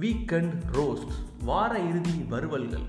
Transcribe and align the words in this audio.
Weekend 0.00 0.52
roast 0.72 1.10
வார 1.44 1.78
இறுதி 1.78 2.24
வறுவல்கள் 2.28 2.84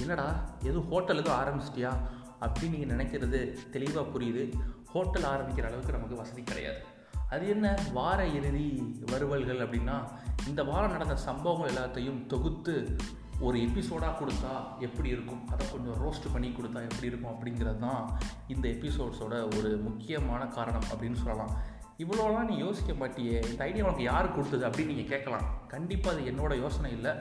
என்னடா 0.00 0.44
எதுவும் 0.62 0.88
ஹோட்டல் 0.90 1.16
எதுவும் 1.16 1.40
ஆரம்பிச்சிட்டியா? 1.40 1.92
அப்படின்னு 2.40 2.70
நீங்கள் 2.70 2.96
நினைக்கிறது 2.96 3.70
தெளிவாக 3.70 4.18
புரியுது. 4.18 4.52
ஹோட்டல் 4.86 5.22
ஆரம்பிக்கிற 5.22 5.62
அளவுக்கு 5.62 5.92
நமக்கு 5.92 6.16
வசதி 6.16 6.42
கிடையாது. 6.42 6.80
அது 7.28 7.48
என்ன? 7.48 7.78
வார 7.92 8.26
இறுதி 8.26 8.96
வறுவல்கள் 9.10 9.58
அப்படின்னா 9.58 10.08
இந்த 10.46 10.64
வாரம் 10.64 10.90
நடந்த 10.90 11.16
சம்பவங்கள் 11.16 11.74
எல்லாத்தையும் 11.74 12.26
தொகுத்து 12.26 12.96
ஒரு 13.40 13.58
எபிசோடாக 13.58 14.14
கொடுத்தா 14.18 14.78
எப்படி 14.78 15.08
இருக்கும்? 15.08 15.48
அதை 15.48 15.66
கொஞ்சம் 15.70 16.06
ரோஸ்ட் 16.06 16.32
பண்ணி 16.32 16.48
கொடுத்தா 16.48 16.82
எப்படி 16.90 17.06
இருக்கும் 17.06 17.34
அப்படிங்கிறது 17.34 17.78
தான் 17.78 18.18
இந்த 18.48 18.68
எபிசோட்ஸோட 18.68 19.58
ஒரு 19.58 19.80
முக்கியமான 19.82 20.46
காரணம் 20.46 20.88
அப்படின்னு 20.94 21.14
சொல்லலாம். 21.14 21.54
இவ்வளோலாம் 22.02 22.48
நீ 22.50 22.54
யோசிக்க 22.64 22.92
மாட்டியே. 23.00 23.36
இந்த 23.50 23.60
ஐடியா 23.68 23.84
உனக்கு 23.86 24.04
யார் 24.10 24.34
கொடுத்தது 24.34 24.64
அப்படின்னு 24.68 24.92
நீங்கள் 24.92 25.10
கேட்கலாம். 25.12 25.46
கண்டிப்பாக 25.72 26.14
அது 26.14 26.30
என்னோட 26.30 26.52
யோசனை 26.62 26.88
இல்லை. 26.96 27.12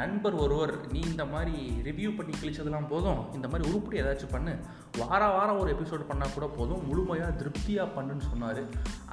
நண்பர் 0.00 0.36
ஒருவர் 0.44 0.72
நீ 0.94 1.00
இந்த 1.12 1.24
மாதிரி 1.32 1.56
ரிவ்யூ 1.88 2.10
பண்ணி 2.18 2.34
கிழிச்சதெல்லாம் 2.36 2.90
போதும். 2.92 3.20
இந்த 3.36 3.48
மாதிரி 3.48 3.68
உருப்படி 3.70 4.00
ஏதாச்சும் 4.02 4.34
பண்ணு. 4.36 4.52
வார 5.00 5.22
வாரம் 5.36 5.60
ஒரு 5.62 5.70
எபிசோட் 5.76 6.08
பண்ணால் 6.10 6.34
கூட 6.36 6.46
போதும். 6.58 6.84
முழுமையாக 6.90 7.38
திருப்தியாக 7.40 7.94
பண்ணுன்னு 7.96 8.28
சொன்னார். 8.30 8.62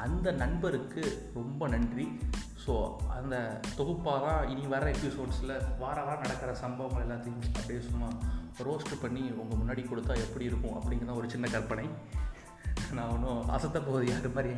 அந்த 0.05 0.31
நண்பருக்கு 0.43 1.03
ரொம்ப 1.39 1.67
நன்றி. 1.75 2.07
ஸோ 2.65 2.73
அந்த 3.17 3.35
தொகுப்பாக 3.79 4.19
தான் 4.25 4.49
இனி 4.53 4.65
வர 4.71 4.85
எபிசோட்ஸில் 4.95 5.53
வார 5.83 5.97
வாரம் 6.07 6.25
நடக்கிற 6.25 6.53
சம்பவங்கள் 6.63 7.05
எல்லாத்தையும் 7.05 7.43
அப்படியே 7.57 7.81
சும்மா 7.89 8.09
ரோஸ்ட் 8.67 8.93
பண்ணி 9.03 9.23
உங்கள் 9.41 9.59
முன்னாடி 9.61 9.83
கொடுத்தா 9.89 10.13
எப்படி 10.25 10.45
இருக்கும் 10.51 10.77
அப்படிங்கிறத 10.79 11.15
ஒரு 11.21 11.29
சின்ன 11.35 11.47
கற்பனை. 11.55 11.85
நான் 12.97 13.13
ஒன்றும் 13.13 13.39
அசத்த 13.55 13.77
போகுது 13.85 14.05
யார் 14.11 14.27
மாதிரி. 14.39 14.53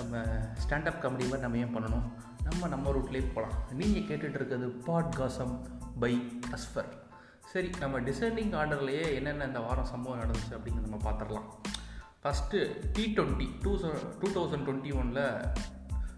நம்ம 0.00 0.22
ஸ்டாண்டப் 0.62 1.02
காமெடி 1.02 1.26
மாதிரி 1.30 1.44
நம்ம 1.46 1.60
ஏன் 1.64 1.74
பண்ணணும்? 1.76 2.06
நம்ம 2.46 2.68
நம்ம 2.74 2.92
ரூட்லேயே 2.96 3.24
போகலாம் 3.34 3.56
நீங்கள் 3.80 4.06
கேட்டுகிட்டு 4.08 4.38
இருக்கிறது 4.40 4.68
பாட்காசம் 4.88 5.54
பை 6.02 6.12
அஸ்ஃபர் 6.56 6.90
சரி 7.52 7.68
நம்ம 7.82 8.00
டிசைனிங் 8.08 8.52
ஆர்டர்லேயே 8.60 9.04
என்னென்ன 9.18 9.46
இந்த 9.50 9.60
வாரம் 9.66 9.90
சம்பவம் 9.92 10.20
நடந்துச்சு 10.22 10.56
அப்படிங்கிறத 10.56 10.88
நம்ம 10.88 11.00
பார்த்துடலாம். 11.06 11.48
First 12.22 12.58
T 12.96 13.04
twenty 13.16 13.46
two 13.62 13.72
two 14.20 14.28
thousand 14.36 14.66
twenty 14.66 14.90
ஒனில் 15.00 15.24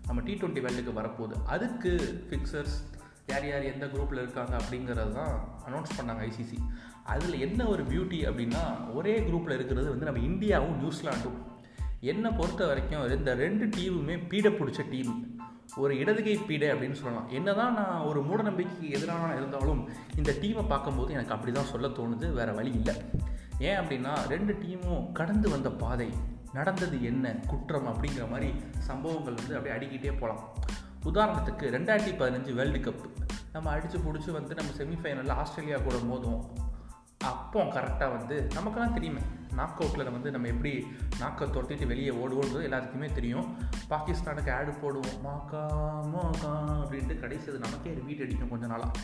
நம்ம 0.06 0.23
டி 0.27 0.33
டுவெண்ட்டி 0.41 0.62
வேர்ல்டுக்கு 0.65 0.99
வரப்போகுது. 1.01 1.37
அதுக்கு 1.55 1.93
ஃபிக்சர்ஸ் 2.28 2.77
யார் 3.31 3.47
யார் 3.49 3.71
எந்த 3.73 3.84
குரூப்பில் 3.87 4.23
இருக்காங்க 4.23 4.55
அப்படிங்கிறது 4.61 5.12
தான் 5.12 5.34
அனௌன்ஸ் 5.69 5.97
பண்ணாங்க 5.99 6.23
ஐசிசி 6.31 6.59
அதில் 7.12 7.43
என்ன 7.47 7.61
ஒரு 7.67 7.83
பியூட்டி 7.83 8.19
அப்படின்னா 8.31 8.62
ஒரே 8.95 9.15
குரூப்பில் 9.28 9.56
இருக்கிறது 9.59 9.89
வந்து 9.95 10.09
நம்ம 10.09 10.23
இந்தியாவும் 10.31 10.78
நியூசிலாண்டும் 10.83 11.39
என்னை 12.11 12.31
பொறுத்த 12.31 12.67
வரைக்கும் 12.67 13.03
இந்த 13.17 13.33
ரெண்டு 13.34 13.64
டீமுமே 13.75 14.14
பீடை 14.31 14.50
பிடிச்ச 14.53 14.81
டீம். 14.91 15.11
ஒரு 15.83 15.98
இடதுகை 15.98 16.34
பீடை 16.48 16.69
அப்படின்னு 16.72 16.98
சொல்லலாம். 17.00 17.28
என்ன 17.28 17.53
தான் 17.53 17.75
நான் 17.75 18.06
ஒரு 18.09 18.20
மூடநம்பிக்கைக்கு 18.28 18.89
எதிரான 18.97 19.28
இருந்தாலும் 19.36 19.83
இந்த 20.17 20.31
டீமை 20.42 20.64
பார்க்கும்போது 20.69 21.12
எனக்கு 21.12 21.34
அப்படி 21.34 21.53
தான் 21.53 21.70
சொல்ல 21.72 21.89
தோணுது 21.89 22.33
வேறு 22.39 22.55
வழி 22.55 22.72
இல்லை. 22.81 22.94
ஏன் 23.59 23.78
அப்படின்னா 23.81 24.14
ரெண்டு 24.28 24.55
டீமும் 24.62 25.12
கடந்து 25.12 25.48
வந்த 25.48 25.70
பாதை 25.83 26.09
நடந்தது 26.53 27.03
என்ன 27.11 27.34
குற்றம் 27.47 27.89
அப்படிங்கிற 27.92 28.27
மாதிரி 28.31 28.50
சம்பவங்கள் 28.89 29.39
வந்து 29.41 29.56
அப்படியே 29.59 29.77
அடிக்கிட்டே 29.77 30.14
போகலாம் 30.19 30.42
உதாரணத்துக்கு 31.11 31.64
ரெண்டாயிரத்தி 31.77 32.12
பதினஞ்சு 32.22 32.55
வேர்ல்டு 32.59 32.78
கப் 32.78 33.06
நம்ம 33.53 33.70
அடித்து 33.70 33.98
பிடிச்சி 33.98 34.31
வந்து 34.31 34.55
நம்ம 34.55 34.70
செமிஃபைனலில் 34.81 35.39
ஆஸ்திரேலியா 35.42 35.78
கூட 35.78 35.97
மோதுவோம். 36.11 36.44
அப்போ 37.55 37.81
கரெக்டாக 37.81 38.11
வந்து. 38.17 38.36
நமக்கெல்லாம் 38.55 38.92
தெரியுமே 38.92 39.22
நாக் 39.55 39.81
அவுட்டில் 39.83 40.12
வந்து 40.12 40.28
நம்ம 40.34 40.47
எப்படி 40.53 40.70
நாக்கை 41.19 41.47
தொட்டிட்டு 41.48 41.86
வெளியே 41.86 42.11
ஓடுவோன்றது 42.11 42.62
எல்லாத்துக்குமே 42.69 43.09
தெரியும். 43.12 43.48
பாகிஸ்தானுக்கு 43.91 44.50
ஆடு 44.59 44.70
போடுவோம். 44.83 45.19
மாக்கா 45.27 45.61
மாக்கா 46.14 46.53
அப்படின்ட்டு 46.84 47.17
கடைசி 47.20 47.50
அது 47.50 47.59
நமக்கே 47.59 47.92
ரிப்பீட் 47.98 48.22
அடிக்கும் 48.27 48.53
கொஞ்ச 48.53 48.67
நாளாக 48.67 49.03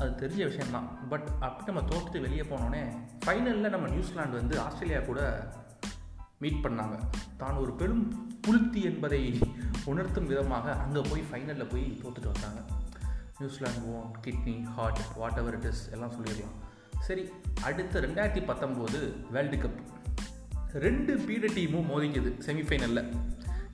அது 0.00 0.10
தெரிஞ்ச 0.22 0.42
விஷயம்தான். 0.50 1.08
பட் 1.08 1.26
அப்படி 1.40 1.72
நம்ம 1.72 1.82
தோட்டத்து 1.88 2.20
வெளியே 2.20 2.44
போனோடனே 2.52 2.82
ஃபைனலில் 3.26 3.74
நம்ம 3.76 3.88
நியூசிலாந்து 3.88 4.38
வந்து 4.40 4.60
ஆஸ்திரேலியா 4.66 5.00
கூட 5.00 5.20
மீட் 6.38 6.62
பண்ணாங்க. 6.64 6.98
தான் 7.36 7.60
ஒரு 7.64 7.72
பெரும் 7.72 8.06
புளுத்தி 8.46 8.84
என்பதை 8.92 9.22
உணர்த்தும் 9.84 10.26
விதமாக 10.26 10.76
அங்கே 10.84 11.00
போய் 11.10 11.28
ஃபைனலில் 11.30 11.72
போய் 11.74 11.86
தோத்துட்டு 12.04 12.32
வந்தாங்க. 12.34 12.60
New Zealand 13.40 13.90
own 13.96 14.14
kidney 14.26 14.62
heart 14.76 15.04
whatever 15.36 15.58
it 15.58 15.70
is 15.72 15.90
எல்லாம் 15.90 16.16
சொல்லிடலாம். 16.18 16.56
சரி 17.06 17.30
அடுத்த 17.62 18.00
ரெண்டாயிரத்தி 18.00 18.42
பத்தொம்போது 18.50 18.98
வேர்ல்டு 19.30 19.56
கப் 19.56 19.78
ரெண்டு 20.72 21.16
பீட 21.16 21.46
டீமும் 21.46 21.88
மோதிக்குது 21.90 22.30
செமிஃபைனலில் 22.46 23.12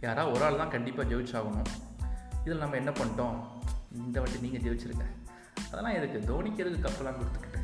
யாராவது 0.00 0.34
ஒரு 0.34 0.44
ஆள் 0.44 0.56
தான் 0.56 0.70
கண்டிப்பாக 0.70 1.14
ஜெயிச்சாகணும். 1.14 1.70
இதில் 2.44 2.58
நம்ம 2.58 2.76
என்ன 2.76 2.90
பண்ணிட்டோம்? 2.90 3.36
இந்த 3.92 4.20
வாட்டி 4.20 4.38
நீங்கள் 4.40 4.60
ஜெயிச்சிருங்க. 4.60 5.06
அதெல்லாம் 5.70 5.94
எதுக்கு? 5.94 6.18
தோனிக்கு 6.30 6.62
எதுக்கு 6.64 6.88
கப்பெல்லாம் 6.88 7.18
கொடுத்துக்கிட்டு? 7.20 7.60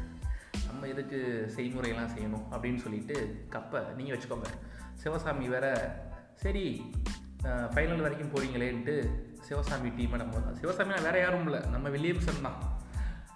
நம்ம 0.67 0.87
எதுக்கு 0.87 1.19
செய்முறையெல்லாம் 1.57 2.13
செய்யணும் 2.17 2.45
அப்படின்னு 2.51 2.77
சொல்லிட்டு 2.77 3.47
கப்பை 3.51 3.95
நீங்கள் 3.95 4.19
வச்சுக்கோங்க. 4.19 4.51
சிவசாமி 4.95 5.49
வேற 5.49 5.67
சரி 6.35 6.93
ஃபைனல் 7.43 8.01
வரைக்கும் 8.01 8.33
போகிறீங்களேன்ட்டு 8.35 8.95
சிவசாமி 9.41 9.89
டீமை 9.89 10.17
நம்ம 10.17 10.39
சிவசாமினா 10.61 11.03
வேறு 11.03 11.21
யாரும் 11.21 11.49
இல்லை. 11.51 11.61
நம்ம 11.69 11.89
வில்லியம்சன் 11.89 12.41
தான். 12.43 12.59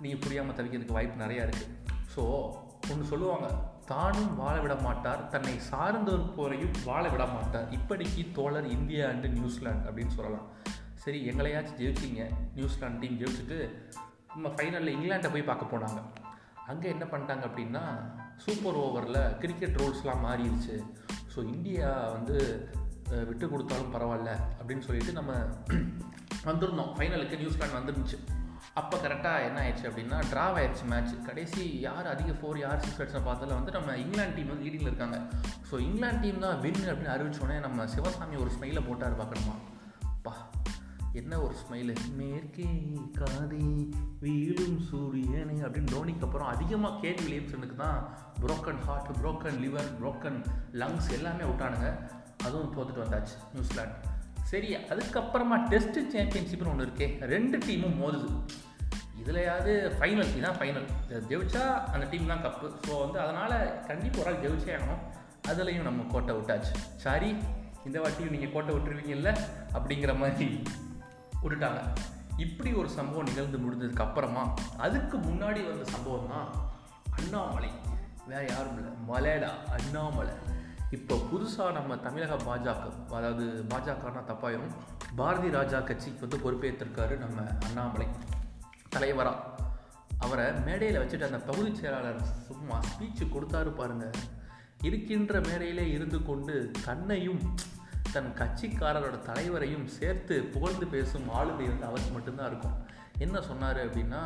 நீங்கள் 0.01 0.23
புரியாமல் 0.23 0.57
தவிக்கிறதுக்கு 0.57 0.99
வாய்ப்பு 0.99 1.25
நிறையா 1.25 1.45
இருக்குது 1.47 1.84
ஸோ 2.15 2.25
ஒன்று 2.93 3.05
சொல்லுவாங்க 3.13 3.47
தானும் 3.91 4.33
வாழ 4.41 4.57
விட 4.65 4.75
மாட்டார் 4.87 5.23
தன்னை 5.33 5.55
சார்ந்திருப்போரையும் 5.71 6.77
வாழ 6.89 7.05
விட 7.15 7.25
மாட்டார். 7.37 7.67
இப்படிக்கு 7.79 8.23
தோழர் 8.39 8.69
இந்தியா 8.77 9.05
அண்டு 9.13 9.29
நியூசிலாந்து 9.39 9.89
அப்படின்னு 9.91 10.17
சொல்லலாம். 10.19 10.47
சரி 11.05 11.19
எங்களையாச்சும் 11.31 11.81
ஜெயிச்சிங்க 11.81 12.25
நியூசிலாந்து 12.59 13.01
டீம் 13.03 13.19
ஜெயிச்சுட்டு 13.23 13.59
நம்ம 14.35 14.49
ஃபைனலில் 14.55 14.95
இங்கிலாண்டை 14.97 15.31
போய் 15.35 15.49
பார்க்க 15.51 15.73
போனாங்க. 15.73 16.01
அங்கே 16.71 16.89
என்ன 16.95 17.05
பண்ணிட்டாங்க 17.11 17.45
அப்படின்னா 17.49 17.83
சூப்பர் 18.45 18.79
ஓவரில் 18.85 19.21
கிரிக்கெட் 19.43 19.79
ரூல்ஸ்லாம் 19.81 20.25
மாறிடுச்சு. 20.27 20.77
ஸோ 21.33 21.39
இந்தியா 21.55 21.91
வந்து 22.17 22.39
விட்டு 23.31 23.47
கொடுத்தாலும் 23.53 23.93
பரவாயில்ல 23.97 24.31
அப்படின்னு 24.61 24.87
சொல்லிட்டு 24.87 25.19
நம்ம 25.19 25.33
வந்திருந்தோம். 26.49 26.95
ஃபைனலுக்கு 26.97 27.41
நியூசிலாந்து 27.43 27.79
வந்துருந்துச்சு. 27.81 28.21
அப்போ 28.75 28.97
கரெக்டாக 28.97 29.45
என்ன 29.45 29.59
ஆயிடுச்சு 29.63 29.89
அப்படின்னா 29.89 30.17
ட்ராவ் 30.33 30.57
ஆயிடுச்சு 30.61 30.85
மேட்ச் 30.85 31.13
கடைசி 31.27 31.81
யார் 31.81 32.07
அதிக 32.07 32.33
ஃபோர் 32.33 32.59
யார் 32.59 32.81
சிக்ஸ் 32.85 33.01
அடிச்சா 33.03 33.21
பார்த்ததில் 33.25 33.59
வந்து 33.59 33.73
நம்ம 33.73 33.97
இங்கிலாந்து 33.97 34.35
டீம் 34.35 34.49
வந்து 34.49 34.65
லீடிங்கில் 34.65 34.91
இருக்காங்க. 34.93 35.19
ஸோ 35.71 35.79
இங்கிலாந்து 35.79 36.21
டீம் 36.21 36.39
தான் 36.39 36.61
வின் 36.61 36.81
அப்படின்னு 36.93 37.13
அறிவிச்சோடனே 37.17 37.61
நம்ம 37.61 37.87
சிவசாமி 37.87 38.37
ஒரு 38.37 38.51
ஸ்மைலை 38.51 38.83
போட்டார் 38.89 39.19
பார்க்கணுமா? 39.21 39.55
பா 40.23 40.35
என்ன 41.13 41.41
ஒரு 41.41 41.55
ஸ்மைலு 41.55 41.95
மேற்கே 42.17 42.71
காதி 43.19 43.95
வீழும் 44.21 44.81
சூரியனை 44.81 45.57
அப்படின்னு 45.57 45.95
தோனிக்கு 45.97 46.23
அப்புறம் 46.23 46.49
அதிகமாக 46.49 47.01
கேட் 47.01 47.21
வில்லியம்சனுக்கு 47.21 47.77
தான் 47.77 48.01
broken 48.41 48.81
heart 48.81 49.11
broken 49.23 49.61
liver 49.65 49.91
broken 50.01 50.45
lungs 50.73 51.11
எல்லாமே 51.11 51.43
விட்டானுங்க. 51.43 51.91
அதுவும் 52.45 52.75
தோத்துட்டு 52.77 53.05
வந்தாச்சு. 53.05 53.37
நியூசிலாந்து. 53.53 54.13
சரி 54.51 54.69
அதுக்கப்புறமா 54.93 55.57
டெஸ்ட் 55.73 55.99
சாம்பியன்ஷிப்னு 56.13 56.71
ஒன்று 56.73 56.87
இருக்கே. 56.87 57.09
ரெண்டு 57.35 57.59
டீமும் 57.67 57.99
மோதுது. 58.03 58.29
இதுலையாவது 59.21 59.73
ஃபைனல் 59.99 60.31
இதுதான் 60.33 60.59
ஃபைனல் 60.61 60.87
ஜெயிச்சா 61.31 61.63
அந்த 61.93 62.05
டீம் 62.13 62.31
தான் 62.33 62.43
கப்பு 62.47 62.67
ஸோ 62.87 62.95
வந்து 63.03 63.19
அதனால் 63.25 63.55
கண்டிப்பாக 63.87 64.23
ஒரு 64.23 64.31
ஆள் 64.31 64.43
ஜெயிச்சே 64.45 64.73
ஆகணும். 64.79 65.03
அதுலேயும் 65.51 65.89
நம்ம 65.89 66.03
கோட்டை 66.13 66.35
விட்டாச்சு. 66.37 66.75
சாரி 67.05 67.31
இந்த 67.87 67.97
வாட்டியும் 68.03 68.35
நீங்கள் 68.35 68.53
கோட்டை 68.53 68.73
விட்டுருவீங்கல்ல? 68.75 69.31
அப்படிங்கிற 69.79 70.13
மாதிரி 70.23 70.49
விட்டுட்டாங்க. 71.43 71.81
இப்படி 72.45 72.71
ஒரு 72.81 72.89
சம்பவம் 72.99 73.29
நிகழ்ந்து 73.31 73.59
முடிஞ்சதுக்கு 73.65 74.05
அப்புறமா 74.07 74.45
அதுக்கு 74.87 75.17
முன்னாடி 75.29 75.61
வந்த 75.71 75.85
சம்பவம் 75.95 76.31
தான் 76.35 76.49
அண்ணாமலை. 77.19 77.71
வேறு 78.31 78.47
யாரும் 78.53 78.77
இல்லை. 78.79 78.93
மலைடா 79.11 79.51
அண்ணாமலை. 79.79 80.35
இப்போ 80.95 81.15
புதுசாக 81.31 81.73
நம்ம 81.73 81.97
தமிழக 81.97 82.35
பாஜக 82.47 82.83
அதாவது 83.17 83.45
பாஜகனா 83.71 84.23
தப்பாயிரும் 84.31 84.73
பாரதி 85.17 85.51
ராஜா 85.51 85.79
கட்சிக்கு 85.81 86.25
வந்து 86.25 86.39
பொறுப்பேற்றிருக்காரு 86.45 87.15
நம்ம 87.19 87.39
அண்ணாமலை 87.67 88.07
தலைவராக 88.89 89.53
அவரை 90.19 90.45
மேடையில் 90.67 91.01
வச்சுட்டு 91.01 91.29
அந்த 91.29 91.41
பகுதி 91.51 91.71
செயலாளர் 91.75 92.21
சும்மா 92.49 92.77
ஸ்பீச்சு 92.91 93.25
கொடுத்தாரு 93.27 93.71
பாருங்க. 93.71 94.07
இருக்கின்ற 94.83 95.41
மேடையிலே 95.41 95.85
இருந்து 95.91 96.19
கொண்டு 96.23 96.55
தன்னையும் 96.85 97.43
தன் 98.13 98.31
கட்சிக்காரரோட 98.41 99.17
தலைவரையும் 99.31 99.87
சேர்த்து 99.97 100.37
புகழ்ந்து 100.55 100.87
பேசும் 100.87 101.29
ஆளுமை 101.39 101.67
வந்து 101.69 101.87
அவருக்கு 101.87 102.13
மட்டும்தான் 102.13 102.51
இருக்கும். 102.51 102.77
என்ன 103.19 103.41
சொன்னார் 103.41 103.81
அப்படின்னா 103.87 104.23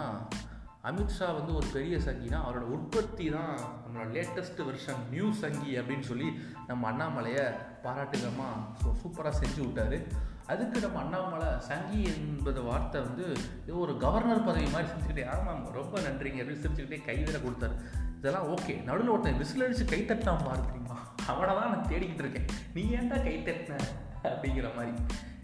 அமித்ஷா 0.85 1.35
வந்து 1.35 1.55
ஒரு 1.55 1.67
பெரிய 1.73 1.97
சங்கினா 1.97 2.39
அவரோட 2.47 2.67
உற்பத்தி 2.75 3.31
தான் 3.31 3.55
நம்மளோட 3.83 4.09
லேட்டஸ்ட் 4.17 4.61
வெர்ஷன் 4.69 5.01
நியூ 5.11 5.33
சங்கி 5.33 5.71
அப்படின்னு 5.79 6.01
சொல்லி 6.01 6.29
நம்ம 6.67 6.93
அண்ணாமலையை 6.93 7.45
பாராட்டுகமாக 7.85 8.59
ஸோ 8.83 8.93
சூப்பராக 9.03 9.35
செஞ்சு 9.41 9.61
விட்டார். 9.61 9.99
அதுக்கு 10.47 10.81
நம்ம 10.81 10.99
அண்ணாமலை 10.99 11.49
சங்கி 11.59 12.03
என்பது 12.11 12.63
வார்த்தை 12.63 13.01
வந்து 13.01 13.25
ஏதோ 13.65 13.75
ஒரு 13.75 13.97
கவர்னர் 13.97 14.45
பதவி 14.45 14.69
மாதிரி 14.75 14.93
செஞ்சுக்கிட்டே 14.93 15.25
ஆமாம் 15.35 15.65
ரொம்ப 15.73 16.01
நன்றிங்க 16.01 16.41
அப்படின்னு 16.43 16.63
சிரிச்சுக்கிட்டே 16.65 17.05
கைவிட 17.05 17.39
கொடுத்தாரு. 17.39 17.75
இதெல்லாம் 18.19 18.49
ஓகே 18.55 18.85
நடுவில் 18.85 19.09
ஒருத்தன் 19.09 19.37
விசில் 19.37 19.65
அடித்து 19.67 19.85
கை 19.85 20.01
தட்டாம 20.03 20.45
பாரு 20.45 20.65
தெரியுமா? 20.65 20.99
அவனை 21.27 21.55
தான் 21.55 21.71
நான் 21.75 21.89
தேடிக்கிட்டு 21.89 22.25
இருக்கேன். 22.25 22.49
நீ 22.75 22.83
ஏன்டா 22.97 23.23
கை 23.23 23.37
தட்டின? 23.39 23.81
அப்படிங்கிற 24.23 24.75
மாதிரி. 24.77 24.95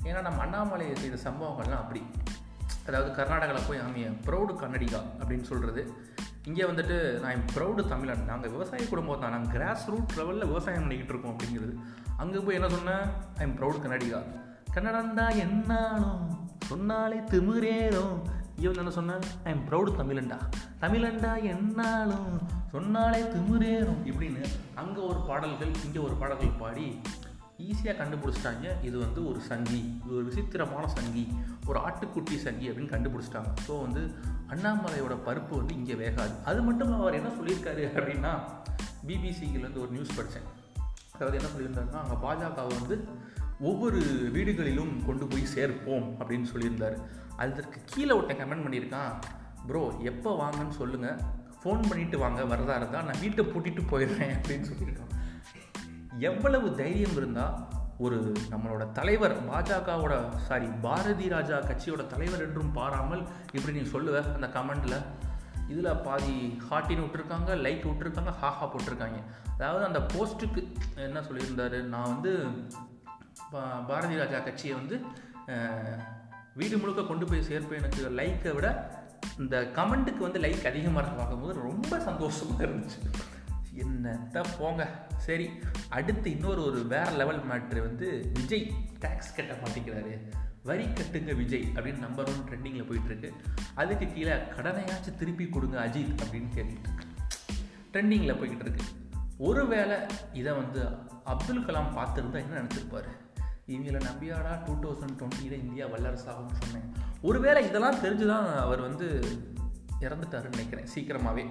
ஏன்னா 0.04 0.22
நம்ம 0.22 0.40
அண்ணாமலையை 0.46 0.94
செய்த 0.94 1.30
சம்பவங்கள்லாம் 1.30 1.82
அப்படி. 1.84 2.02
அதாவது 2.86 3.10
கர்நாடகாவில் 3.19 3.69
போய் 3.69 3.82
ஆமிய 3.86 4.06
ப்ரௌடு 4.26 4.52
கன்னடிகா 4.62 5.00
அப்படின்னு 5.20 5.46
சொல்கிறது 5.50 5.82
இங்கே 6.48 6.64
வந்துட்டு 6.64 6.96
நான் 7.20 7.34
என் 7.36 7.46
ப்ரௌடு 7.54 7.82
தமிழன் 7.92 8.25
நாங்கள் 8.31 8.50
விவசாய 8.50 8.86
குடும்பம் 8.88 9.22
தான் 9.22 9.34
நாங்கள் 9.34 9.52
கிராஸ் 9.54 9.84
ரூட் 9.92 10.16
லெவலில் 10.19 10.50
விவசாயம் 10.50 10.82
பண்ணிக்கிட்டு 10.82 11.14
இருக்கோம் 11.14 11.34
அப்படிங்கிறது. 11.34 11.75
அங்கே 12.16 12.38
போய் 12.38 12.54
என்ன 12.54 12.69
சொன்னேன்? 12.69 13.06
I 13.38 13.42
am 13.46 13.56
proud 13.58 13.78
Kannadiga. 13.84 14.20
கன்னடந்தா 14.75 15.26
என்னாலும் 15.44 16.25
சொன்னாலே 16.70 17.19
திமிரேறும். 17.32 18.19
இவன் 18.56 18.81
என்ன 18.82 18.90
சொன்னேன்? 18.90 19.25
ஐ 19.44 19.52
எம் 19.52 19.64
ப்ரௌடு 19.69 19.90
தமிழன்டா 20.00 20.38
தமிழன்டா 20.82 21.32
என்னாலும் 21.52 22.30
சொன்னாலே 22.75 23.22
திமிரேறும் 23.34 24.02
இப்படின்னு 24.10 24.44
அங்கே 24.75 25.00
ஒரு 25.00 25.20
பாடல்கள் 25.28 25.72
இங்கே 25.87 25.98
ஒரு 25.98 26.14
பாடல்கள் 26.14 26.60
பாடி 26.62 26.87
ஈஸியாக 27.58 27.96
கண்டுபிடிச்சிட்டாங்க. 28.00 28.66
இது 28.82 28.96
வந்து 28.98 29.20
ஒரு 29.30 29.40
சங்கி. 29.40 29.82
இது 30.04 30.14
ஒரு 30.16 30.24
விசித்திரமான 30.24 30.84
சங்கி. 30.88 31.24
ஒரு 31.68 31.78
ஆட்டுக்குட்டி 31.78 32.36
சங்கி 32.46 32.66
அப்படின்னு 32.70 32.94
கண்டுபிடிச்சிட்டாங்க. 32.94 33.52
ஸோ 33.66 33.74
வந்து 33.82 34.02
அண்ணாமலையோட 34.54 35.14
பருப்பு 35.28 35.54
வந்து 35.60 35.74
இங்கே 35.74 35.94
வேகாது. 35.94 36.34
அது 36.44 36.62
மட்டும் 36.62 36.92
அவர் 37.00 37.18
என்ன 37.20 37.30
சொல்லியிருக்காரு 37.38 37.84
அப்படின்னா 37.94 38.32
பிபிசிக்கிலேருந்து 39.08 39.82
ஒரு 39.84 39.90
நியூஸ் 39.90 40.16
படித்தேன் 40.16 40.50
அதாவது 41.14 41.38
என்ன 41.40 41.48
சொல்லியிருந்தாருன்னா 41.54 42.02
அங்கே 42.04 42.16
பாஜகவை 42.26 42.72
வந்து 42.80 42.96
ஒவ்வொரு 43.70 44.00
வீடுகளிலும் 44.36 44.94
கொண்டு 45.06 45.24
போய் 45.26 45.52
சேர்ப்போம் 45.54 46.06
அப்படின்னு 46.20 46.46
சொல்லியிருந்தார். 46.52 46.96
அதற்கு 47.36 47.78
கீழே 47.92 48.12
ஒருத்தன் 48.16 48.40
கமெண்ட் 48.40 48.64
பண்ணியிருக்கான். 48.66 49.12
ப்ரோ 49.68 49.82
எப்போ 50.10 50.30
வாங்கன்னு 50.42 50.76
சொல்லுங்கள் 50.80 51.20
ஃபோன் 51.60 51.86
பண்ணிவிட்டு 51.90 52.16
வாங்க. 52.24 52.40
வரதா 52.52 52.74
இருந்தால் 52.80 53.06
நான் 53.08 53.22
வீட்டை 53.24 53.44
பூட்டிட்டு 53.52 53.82
போயிடுறேன் 53.92 54.34
அப்படின்னு 54.38 54.66
சொல்லியிருக்கான். 54.70 55.12
எவ்வளவு 56.20 56.75
தைரியம் 56.75 57.16
இருந்தால் 57.16 57.55
ஒரு 57.99 58.32
நம்மளோட 58.50 58.93
தலைவர் 58.93 59.34
பாஜகவோட 59.49 60.14
சாரி 60.37 60.66
பாரதி 60.66 61.28
ராஜா 61.28 61.56
கட்சியோட 61.58 62.06
தலைவர் 62.06 62.43
என்றும் 62.43 62.72
பாராமல் 62.72 63.22
இப்படி 63.52 63.78
நீ 63.78 63.84
சொல்லுவ 63.90 64.22
அந்த 64.34 64.46
கமெண்டில் 64.46 64.99
இதில் 65.69 66.00
பாதி 66.02 66.58
ஹாட்டின்னு 66.70 67.05
விட்டுருக்காங்க 67.05 67.50
லைக் 67.56 67.84
விட்டுருக்காங்க 67.87 68.32
ஹாஹா 68.43 68.66
போட்டிருக்காங்க. 68.72 69.19
அதாவது 69.55 69.84
அந்த 69.84 69.99
போஸ்ட்டுக்கு 69.99 70.62
என்ன 70.94 71.20
சொல்லியிருந்தாரு 71.20 71.82
நான் 71.82 72.12
வந்து 72.14 72.32
பாரதி 73.87 74.16
ராஜா 74.16 74.38
கட்சியை 74.38 74.75
வந்து 74.76 74.99
வீடு 76.55 76.76
முழுக்க 76.78 77.02
கொண்டு 77.02 77.26
போய் 77.26 77.49
சேர்ப்பேன் 77.49 77.81
எனக்கு 77.82 78.11
லைக்கை 78.11 78.55
விட 78.55 78.69
இந்த 79.38 79.61
கமெண்ட்டுக்கு 79.61 80.19
வந்து 80.19 80.40
லைக் 80.40 80.66
அதிகமாக 80.66 81.00
இருக்க 81.00 81.16
பார்க்கும்போது 81.19 81.55
ரொம்ப 81.61 82.00
சந்தோஷமாக 82.00 82.66
இருந்துச்சு. 82.66 83.00
என்னத்த 83.76 84.44
போங்க. 84.59 85.06
சரி 85.19 85.50
அடுத்து 85.88 86.31
இன்னொரு 86.31 86.65
ஒரு 86.65 86.82
வேற 86.87 87.11
லெவல் 87.11 87.41
மேட்ரு 87.41 87.81
வந்து 87.81 88.31
விஜய் 88.35 88.73
டேக்ஸ் 89.00 89.35
கட்ட 89.37 89.55
மாட்டேங்கிறாரு. 89.55 90.19
வரி 90.62 90.85
கட்டுங்க 90.85 91.37
விஜய் 91.37 91.73
அப்படின்னு 91.75 91.99
நம்பர் 91.99 92.29
ஒன் 92.29 92.44
ட்ரெண்டிங்கில் 92.49 92.88
போயிட்டுருக்கு. 92.91 93.32
அதுக்கு 93.75 94.06
கீழே 94.06 94.32
கடனையாச்சும் 94.32 95.19
திருப்பி 95.19 95.49
கொடுங்க 95.49 95.87
அஜித் 95.87 96.19
அப்படின்னு 96.25 96.49
கேட்டுட்டு 96.55 96.93
ட்ரெண்டிங்கில் 97.93 98.38
போய்கிட்டு 98.38 98.65
இருக்கு 98.67 98.85
ஒருவேளை 99.38 99.97
இதை 100.32 100.53
வந்து 100.53 100.88
அப்துல் 101.25 101.67
கலாம் 101.67 101.97
பார்த்துருந்தா 101.97 102.35
என்ன 102.35 102.61
நினச்சிருப்பாரு? 102.62 103.11
இவங்களை 103.67 104.00
நம்பியாடா 104.00 104.65
டூ 104.65 104.75
தௌசண்ட் 104.81 105.23
டுவெண்ட்டியில் 105.23 105.62
இந்தியா 105.62 105.87
வல்லரசாகும்னு 105.87 106.56
சொன்னேன். 106.61 106.93
ஒருவேளை 107.23 107.67
இதெல்லாம் 107.67 107.94
தெரிஞ்சு 107.94 108.26
தான் 108.26 108.47
அவர் 108.56 108.81
வந்து 108.81 109.21
இறந்துட்டாருன்னு 110.00 110.49
நினைக்கிறேன் 110.49 110.87
சீக்கிரமாகவே 110.87 111.44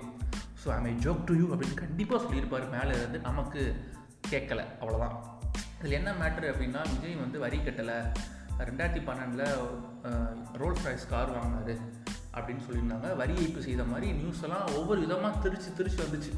so 0.64 0.70
I 0.76 0.80
my 0.86 0.92
joke 1.06 1.24
to 1.30 1.34
you 1.40 1.48
அப்படின்னு 1.54 1.78
கண்டிப்பாக 1.84 2.20
சொல்லியிருப்பார். 2.26 2.66
மேலே 2.76 2.92
இருந்து 3.00 3.20
நமக்கு 3.30 3.62
கேட்கலை. 4.32 4.66
அவ்வளோதான் 4.82 5.16
இதில் 5.80 5.98
என்ன 6.00 6.12
மேட்ரு 6.22 6.48
அப்படின்னா 6.52 6.82
விஜய் 6.92 7.22
வந்து 7.24 7.38
வரி 7.46 7.60
கட்டலை. 7.66 7.98
ரெண்டாயிரத்தி 8.70 9.02
பன்னெண்டில் 9.08 9.48
ரோல்ஸ் 10.62 10.86
ராய்ஸ் 10.86 11.10
கார் 11.14 11.34
வாங்கினார் 11.38 11.74
அப்படின்னு 12.36 12.64
சொல்லியிருந்தாங்க. 12.68 13.10
வரி 13.22 13.36
ஏய்ப்பு 13.42 13.66
செய்த 13.66 13.84
மாதிரி 13.92 14.08
நியூஸ் 14.20 14.44
எல்லாம் 14.46 14.68
ஒவ்வொரு 14.78 15.00
விதமாக 15.06 15.42
திரிச்சு 15.46 15.70
திருச்சி 15.80 16.00
வந்துச்சு. 16.04 16.32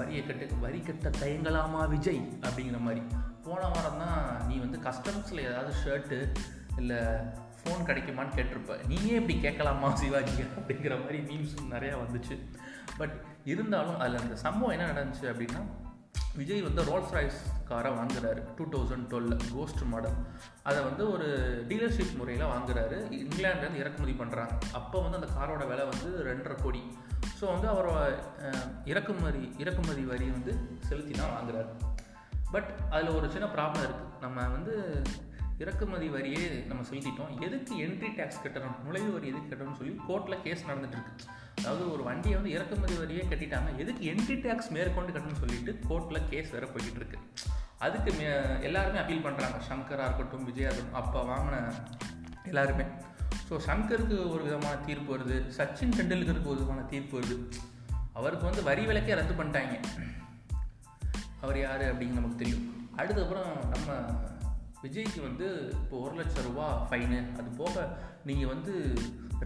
வரியை 0.00 0.20
கட்டு 0.26 0.62
வரி 0.66 0.78
கட்ட 0.84 1.08
தயங்கலாமா 1.22 1.80
விஜய் 1.94 2.22
அப்படிங்கிற 2.46 2.78
மாதிரி. 2.86 3.02
போன 3.46 3.60
வாரம் 3.74 4.00
தான் 4.04 4.20
நீ 4.48 4.54
வந்து 4.64 4.78
கஸ்டம்ஸில் 4.86 5.46
ஏதாவது 5.48 5.72
ஷர்ட்டு 5.82 6.18
இல்லை 6.80 7.00
ஃபோன் 7.68 7.88
கிடைக்குமான்னு 7.88 8.36
கேட்டிருப்ப. 8.36 8.74
நீயே 8.90 9.16
இப்படி 9.20 9.34
கேட்கலாமா 9.46 9.88
சிவாஜி 10.02 10.42
அப்படிங்கிற 10.58 10.94
மாதிரி 11.02 11.18
மீம்ஸ் 11.28 11.56
நிறையா 11.74 11.96
வந்துச்சு. 12.04 12.36
பட் 13.00 13.14
இருந்தாலும் 13.52 13.98
அதில் 14.04 14.22
அந்த 14.22 14.36
சம்பவம் 14.46 14.74
என்ன 14.76 14.86
நடந்துச்சு 14.92 15.26
அப்படின்னா 15.32 15.60
விஜய் 16.38 16.64
வந்து 16.66 16.82
ரோல்ஸ் 16.88 17.12
ராய்ஸ் 17.14 17.38
காரை 17.68 17.90
வாங்குறாரு. 17.98 18.40
Two 18.56 18.64
thousand 18.74 19.06
twelve 19.10 19.32
ghost 19.54 19.82
model 19.92 20.18
அதை 20.68 20.80
வந்து 20.86 21.04
ஒரு 21.14 21.28
டீலர்ஷிப் 21.70 22.16
முறையில் 22.20 22.50
வாங்குறாரு. 22.52 22.98
இங்கிலாந்துலேருந்து 23.22 23.82
இறக்குமதி 23.82 24.14
பண்ணுறாங்க 24.20 24.54
அப்போ 24.80 24.96
வந்து 25.04 25.18
அந்த 25.20 25.30
காரோட 25.36 25.62
விலை 25.70 25.84
வந்து 25.92 26.10
ரெண்டரை 26.30 26.56
கோடி. 26.64 26.82
ஸோ 27.38 27.44
வந்து 27.54 27.68
அவரோட 27.74 28.00
இறக்குமதி 28.92 29.44
இறக்குமதி 29.64 30.04
வரி 30.12 30.28
வந்து 30.36 30.54
செலுத்தி 30.88 31.14
தான் 31.20 31.34
வாங்குறாரு. 31.36 31.72
பட் 32.54 32.70
அதில் 32.94 33.16
ஒரு 33.18 33.26
சின்ன 33.34 33.48
ப்ராப்ளம் 33.56 33.86
இருக்குது 33.86 34.22
நம்ம 34.26 34.46
வந்து 34.56 34.74
இறக்குமதி 35.62 36.08
வரியே 36.14 36.42
நம்ம 36.68 36.82
செலுத்திட்டோம் 36.88 37.30
எதுக்கு 37.46 37.72
என்ட்ரி 37.84 38.10
டேக்ஸ் 38.18 38.42
கட்டணும்? 38.42 38.76
நுழைவு 38.86 39.08
வரி 39.14 39.26
எதுக்கு 39.30 39.48
கட்டணும்னு 39.52 39.78
சொல்லி 39.80 39.94
கோர்ட்டில் 40.08 40.42
கேஸ் 40.44 40.62
நடந்துட்டுருக்கு. 40.68 41.12
அதாவது 41.60 41.84
ஒரு 41.94 42.02
வண்டியை 42.08 42.34
வந்து 42.38 42.52
இறக்குமதி 42.56 42.96
வரியே 43.00 43.22
கட்டிட்டாங்க 43.30 43.70
எதுக்கு 43.82 44.02
என்ட்ரி 44.12 44.36
டேக்ஸ் 44.44 44.70
மேற்கொண்டு 44.76 45.14
கட்டணும்னு 45.14 45.42
சொல்லிட்டு 45.44 45.72
கோர்ட்டில் 45.88 46.28
கேஸ் 46.32 46.52
வேறு 46.56 46.68
போய்கிட்டு 46.74 47.00
இருக்கு 47.02 47.18
அதுக்கு 47.86 48.12
மே 48.18 48.28
எல்லாருமே 48.68 49.00
அப்பீல் 49.02 49.24
பண்ணுறாங்க 49.26 49.58
சங்கராக 49.70 50.06
இருக்கட்டும் 50.08 50.46
விஜயா 50.50 50.70
இருக்கட்டும் 50.70 51.00
அப்போ 51.02 51.20
வாங்கின 51.32 51.58
எல்லாருமே. 52.52 52.86
ஸோ 53.48 53.60
சங்கருக்கு 53.68 54.16
ஒரு 54.34 54.42
விதமான 54.46 54.74
தீர்ப்பு 54.88 55.10
வருது. 55.16 55.36
சச்சின் 55.58 55.96
டெண்டுல்கருக்கு 55.98 56.52
ஒரு 56.54 56.60
விதமான 56.62 56.86
தீர்ப்பு 56.94 57.14
வருது. 57.18 57.36
அவருக்கு 58.18 58.44
வந்து 58.50 58.62
வரி 58.70 58.84
விலக்கே 58.86 59.18
ரத்து 59.20 59.34
பண்ணிட்டாங்க. 59.40 59.76
அவர் 61.42 61.58
யார் 61.66 61.84
அப்படின்னு 61.90 62.18
நமக்கு 62.20 62.42
தெரியும். 62.42 62.66
அடுத்தப்புறம் 63.00 63.52
நம்ம 63.74 63.90
விஜய்க்கு 64.82 65.20
வந்து 65.28 65.46
இப்போ 65.80 65.96
ஒரு 66.04 66.14
லட்ச 66.18 66.42
ரூபா 66.48 66.66
ஃபைனு 66.88 67.18
அது 67.38 67.48
போக 67.62 67.86
நீங்கள் 68.28 68.50
வந்து 68.52 68.74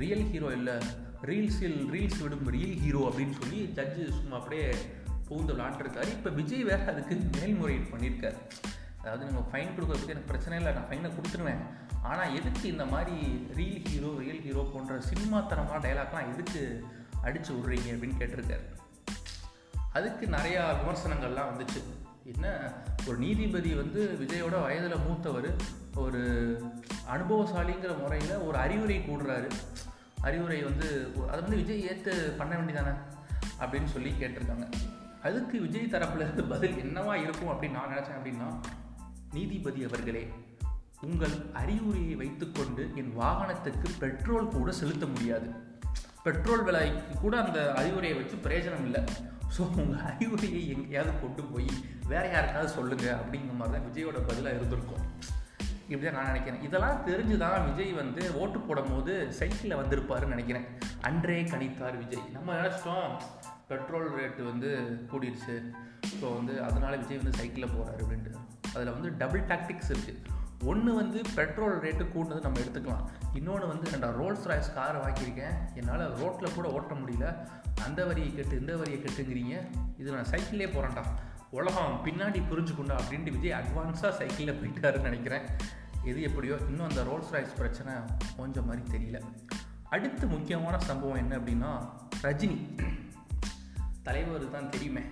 ரியல் 0.02 0.26
ஹீரோ 0.32 0.49
இல்லை 0.58 0.76
ரீல்ஸில் 1.31 1.79
ரீல்ஸ் 1.94 2.20
விடும் 2.25 2.50
ரியல் 2.56 2.76
ஹீரோ 2.82 3.00
அப்படின்னு 3.08 3.37
சொல்லி 3.40 3.61
ஜட்ஜு 3.79 4.05
சும்மா 4.19 4.37
அப்படியே 4.40 4.67
பூந்து 5.29 5.52
விளாண்டுருக்காரு. 5.56 6.11
இப்போ 6.17 6.31
விஜய் 6.38 6.67
வேறு 6.69 6.84
அதுக்கு 6.93 7.14
மேல்முறையீடு 7.37 7.87
பண்ணியிருக்காரு 7.93 8.38
அதாவது 9.00 9.23
நீங்கள் 9.29 9.46
ஃபைன் 9.50 9.73
கொடுக்குறதுக்கு 9.76 10.14
எனக்கு 10.14 10.31
பிரச்சனை 10.32 10.56
இல்லை 10.61 10.73
நான் 10.76 10.88
ஃபைனை 10.90 11.11
கொடுத்துருவேன். 11.14 11.62
ஆனால் 12.11 12.34
எதுக்கு 12.38 12.64
இந்த 12.75 12.84
மாதிரி 12.93 13.17
ரீல் 13.58 13.81
ஹீரோ 13.88 14.11
ரியல் 14.23 14.44
ஹீரோ 14.46 14.62
போன்ற 14.75 15.00
சினிமா 15.11 15.40
தரமான 15.52 15.81
டைலாக்லாம் 15.87 16.31
எதுக்கு 16.32 16.62
அடித்து 17.27 17.51
விட்றீங்க 17.56 17.89
அப்படின்னு 17.94 18.20
கேட்டிருக்காரு. 18.20 18.65
அதுக்கு 19.98 20.27
நிறையா 20.36 20.62
விமர்சனங்கள்லாம் 20.81 21.51
வந்துச்சு. 21.53 21.82
என்ன? 22.24 22.72
ஒரு 23.08 23.17
நீதிபதி 23.17 23.74
வந்து 23.74 24.19
விஜயோட 24.20 24.62
வயதில் 24.62 24.98
மூத்தவர் 25.08 25.56
ஒரு 25.96 26.20
அனுபவசாலிங்கிற 27.12 27.98
முறையில் 27.98 28.36
ஒரு 28.36 28.56
அறிவுரை 28.56 28.98
கூடுறாரு 28.98 29.50
அறிவுரை 30.20 30.62
வந்து 30.62 31.12
அதை 31.29 31.41
வந்து 31.41 31.56
விஜய் 31.56 31.82
ஏற்று 31.82 32.34
பண்ண 32.38 32.56
வேண்டியதானே? 32.56 32.94
அப்படின்னு 33.60 33.84
சொல்லி 33.84 34.10
கேட்டிருக்காங்க. 34.10 34.70
அதுக்கு 35.22 35.60
விஜய் 35.60 35.88
தரப்புலேருந்து 35.91 36.48
பதில் 36.48 36.74
என்னவா 36.74 37.14
இருக்கும் 37.14 37.48
அப்படின்னு 37.48 37.70
நான் 37.70 37.88
நினச்சேன் 37.88 38.26
அப்படின்னா 38.26 38.60
நீதிபதி 39.32 39.84
அவர்களே 39.84 40.29
உங்கள் 41.00 41.46
அறிவுரையை 41.52 42.14
வைத்துக்கொண்டு 42.14 42.91
என் 42.94 43.20
வாகனத்துக்கு 43.20 43.84
பெட்ரோல் 43.98 44.48
கூட 44.48 44.72
செலுத்த 44.72 45.06
முடியாது. 45.06 45.50
பெட்ரோல் 46.22 46.64
விலைக்கு 46.64 47.19
கூட 47.20 47.43
அந்த 47.43 47.72
அறிவுரையை 47.72 48.19
வச்சு 48.19 48.36
பிரயோஜனம் 48.36 48.84
இல்லை. 48.84 49.05
ஸோ 49.54 49.62
உங்கள் 49.80 50.04
அறிவுரையை 50.10 50.60
எங்கேயாவது 50.74 51.12
கொண்டு 51.22 51.42
போய் 51.52 51.70
வேற 52.12 52.24
யாருக்காவது 52.34 52.70
சொல்லுங்கள் 52.76 53.18
அப்படிங்கிற 53.20 53.54
மாதிரி 53.58 53.74
தான் 53.74 53.86
விஜயோட 53.88 54.18
பதிலாக 54.28 54.58
இருந்திருக்கும். 54.58 55.04
இப்படி 55.90 56.04
தான் 56.06 56.16
நான் 56.18 56.30
நினைக்கிறேன். 56.32 56.62
இதெல்லாம் 56.66 57.02
தெரிஞ்சு 57.08 57.36
தான் 57.42 57.66
விஜய் 57.68 57.92
வந்து 58.00 58.22
ஓட்டு 58.40 58.58
போடும் 58.66 58.92
போது 58.92 59.14
சைக்கிளில் 59.38 59.80
வந்திருப்பாருன்னு 59.80 60.34
நினைக்கிறேன். 60.36 60.66
அன்றே 61.08 61.38
கணித்தார் 61.52 61.98
விஜய். 62.02 62.26
நம்ம 62.36 62.54
நினச்சிட்டோம் 62.60 63.08
பெட்ரோல் 63.70 64.08
ரேட்டு 64.18 64.42
வந்து 64.50 64.70
கூடிடுச்சு 65.10 65.56
ஸோ 66.20 66.26
வந்து 66.38 66.54
அதனால் 66.68 67.00
விஜய் 67.02 67.20
வந்து 67.22 67.38
சைக்கிளில் 67.40 67.74
போகிறாரு 67.74 68.00
அப்படின்ட்டு. 68.04 68.32
அதில் 68.74 68.94
வந்து 68.96 69.10
டபுள் 69.22 69.44
டாக்டிக்ஸ் 69.52 69.92
இருக்குது 69.92 70.31
ஒன்று 70.64 70.94
வந்து 70.94 71.22
பெட்ரோல் 71.34 71.76
ரேட்டு 71.84 72.04
கூட்டினது 72.14 72.40
நம்ம 72.40 72.60
எடுத்துக்கலாம். 72.60 73.06
இன்னொன்று 73.34 73.66
வந்து 73.66 73.98
நான் 73.98 74.16
ரோல்ஸ் 74.20 74.46
ராய்ஸ் 74.50 74.74
காரை 74.74 75.00
வாங்கியிருக்கேன். 75.00 75.54
என்னால் 75.74 76.04
ரோட்டில் 76.20 76.54
கூட 76.54 76.72
ஓட்ட 76.72 76.94
முடியல. 76.94 77.48
அந்த 77.84 78.04
வரியை 78.04 78.34
கெட்டு 78.34 78.58
இந்த 78.58 78.76
வரியை 78.76 78.98
கெட்டுங்கிறீங்க. 79.02 79.54
இது 79.98 80.08
நான் 80.12 80.31
சைக்கிளே 80.31 80.69
போகிறேன்டா 80.74 81.04
உலகம் 81.50 82.00
பின்னாடி 82.04 82.40
புரிஞ்சுக்கொண்டா 82.50 82.94
அப்படின்ட்டு 83.02 83.34
விஜய் 83.36 83.58
அட்வான்ஸாக 83.60 84.10
சைக்கிளில் 84.10 84.60
போயிட்டாருன்னு 84.60 85.08
நினைக்கிறேன். 85.08 85.42
எது 86.04 86.22
எப்படியோ 86.22 86.54
இன்னும் 86.69 86.88
அந்த 86.88 87.02
ரோல்ஸ் 87.02 87.32
ராய்ஸ் 87.32 87.56
பிரச்சனை 87.56 87.94
கொஞ்சம் 88.36 88.66
மாதிரி 88.66 88.84
தெரியல. 88.96 89.20
அடுத்து 89.88 90.26
முக்கியமான 90.26 90.78
சம்பவம் 90.78 91.16
என்ன 91.16 91.36
அப்படின்னா 91.36 91.72
ரஜினி. 92.22 92.58
தலைவர் 94.02 94.50
தான் 94.50 94.70
தெரியுமே. 94.70 95.02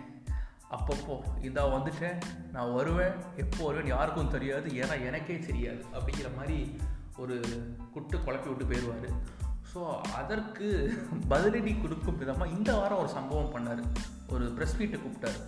அப்பப்போ 0.77 1.15
இதா 1.49 1.63
வந்துட்டேன் 1.77 2.19
நான் 2.55 2.75
வருவேன் 2.79 3.15
எப்போ 3.43 3.61
வருவேன் 3.67 3.93
யாருக்கும் 3.95 4.35
தெரியாது 4.37 4.69
ஏன்னா 4.83 4.97
எனக்கே 5.09 5.37
தெரியாது 5.49 5.83
அப்படிங்கிற 5.97 6.31
மாதிரி 6.39 6.59
ஒரு 7.23 7.37
குட்டு 7.95 8.17
குழப்பி 8.27 8.49
விட்டு 8.51 8.69
போயிடுவார். 8.71 9.09
ஸோ 9.73 9.81
அதற்கு 10.21 10.69
பதிலடி 11.33 11.73
கொடுக்கும் 11.81 12.21
விதமாக 12.21 12.55
இந்த 12.57 12.71
வாரம் 12.79 13.03
ஒரு 13.03 13.11
சம்பவம் 13.17 13.53
பண்ணார். 13.55 13.83
ஒரு 14.35 14.47
ப்ரெஸ் 14.57 14.79
மீட்டை 14.79 14.99
கூப்பிட்டாரு. 15.01 15.41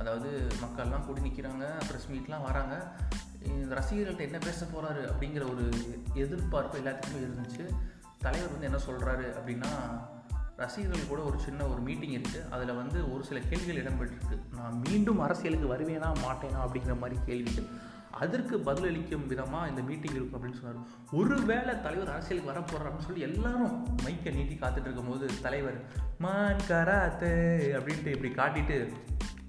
அதாவது 0.00 0.30
மக்கள்லாம் 0.62 1.06
கூடி 1.06 1.20
நிற்கிறாங்க 1.26 1.64
ப்ரெஸ் 1.88 2.08
மீட்லாம் 2.12 2.46
வராங்க. 2.48 2.74
இந்த 3.60 3.72
ரசிகர்கள்ட்ட 3.78 4.28
என்ன 4.28 4.38
பேச 4.48 4.60
போகிறாரு 4.64 5.02
அப்படிங்கிற 5.10 5.44
ஒரு 5.54 5.64
எதிர்பார்ப்பு 6.24 6.80
எல்லாத்துக்குமே 6.82 7.24
இருந்துச்சு. 7.26 7.64
தலைவர் 8.24 8.54
வந்து 8.54 8.68
என்ன 8.70 8.78
சொல்கிறாரு 8.88 9.26
அப்படின்னா 9.38 9.70
ரசிகர்கள் 10.56 11.08
கூட 11.08 11.20
ஒரு 11.22 11.38
சின்ன 11.38 11.64
ஒரு 11.64 11.80
மீட்டிங் 11.80 12.14
இருக்குது 12.18 12.48
அதில் 12.50 12.74
வந்து 12.74 13.12
ஒரு 13.12 13.24
சில 13.24 13.40
கேள்விகள் 13.40 13.80
இடம்பெற்றிருக்கு. 13.82 14.36
நான் 14.54 14.76
மீண்டும் 14.88 15.20
அரசியலுக்கு 15.20 15.68
வருவேனா 15.74 16.10
மாட்டேனா 16.26 16.60
அப்படிங்கிற 16.66 16.98
மாதிரி 16.98 17.18
கேள்விகள். 17.26 17.68
அதற்கு 18.10 18.56
பதிலளிக்கும் 18.58 19.26
விதமாக 19.26 19.68
இந்த 19.68 19.82
மீட்டிங் 19.82 20.14
இருக்கும் 20.14 20.36
அப்படின்னு 20.38 20.60
சொன்னார். 20.60 20.86
ஒருவேளை 21.12 21.72
தலைவர் 21.80 22.12
அரசியலுக்கு 22.12 22.52
வர 22.52 22.60
போகிறார் 22.60 22.88
அப்படின்னு 22.88 23.08
சொல்லி 23.08 23.20
எல்லாரும் 23.20 23.74
மைக்கை 24.04 24.32
நீட்டி 24.34 24.54
காத்துட்டு 24.54 24.88
இருக்கும்போது 24.88 25.26
தலைவர் 25.42 25.78
மான் 26.18 26.64
கராத்தே 26.68 27.32
அப்படின்ட்டு 27.78 28.14
இப்படி 28.16 28.32
காட்டிட்டு 28.34 28.92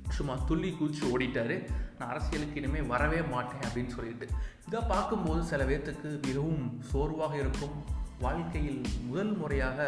சும்மா 0.09 0.33
துள்ளி 0.47 0.75
குதிச்சு 0.79 1.05
ஓடிட்டார். 1.13 1.55
நான் 1.99 2.09
அரசியலுக்கு 2.09 2.59
இனிமேல் 2.61 2.91
வரவே 2.93 3.21
மாட்டேன் 3.21 3.65
அப்படின்னு 3.67 3.87
சொல்லிட்டு. 3.87 4.27
இதை 4.67 4.81
பார்க்கும்போது 4.87 5.43
சில 5.43 5.63
பேர்த்துக்கு 5.63 6.09
மிகவும் 6.25 6.81
சோர்வாக 6.91 7.35
இருக்கும். 7.37 7.75
வாழ்க்கையில் 8.19 8.81
முதல் 9.07 9.33
முறையாக 9.37 9.87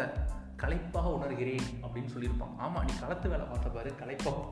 களைப்பாக 0.62 1.12
உணர்கிறேன் 1.18 1.68
அப்படின்னு 1.84 2.12
சொல்லியிருப்பாங்க. 2.14 2.56
ஆமாம் 2.66 2.86
நீ 2.88 2.92
களத்து 3.02 3.32
வேலை 3.34 3.46
பார்த்த 3.52 3.76
பாரு 3.76 3.92
களைப்பாக 4.02 4.42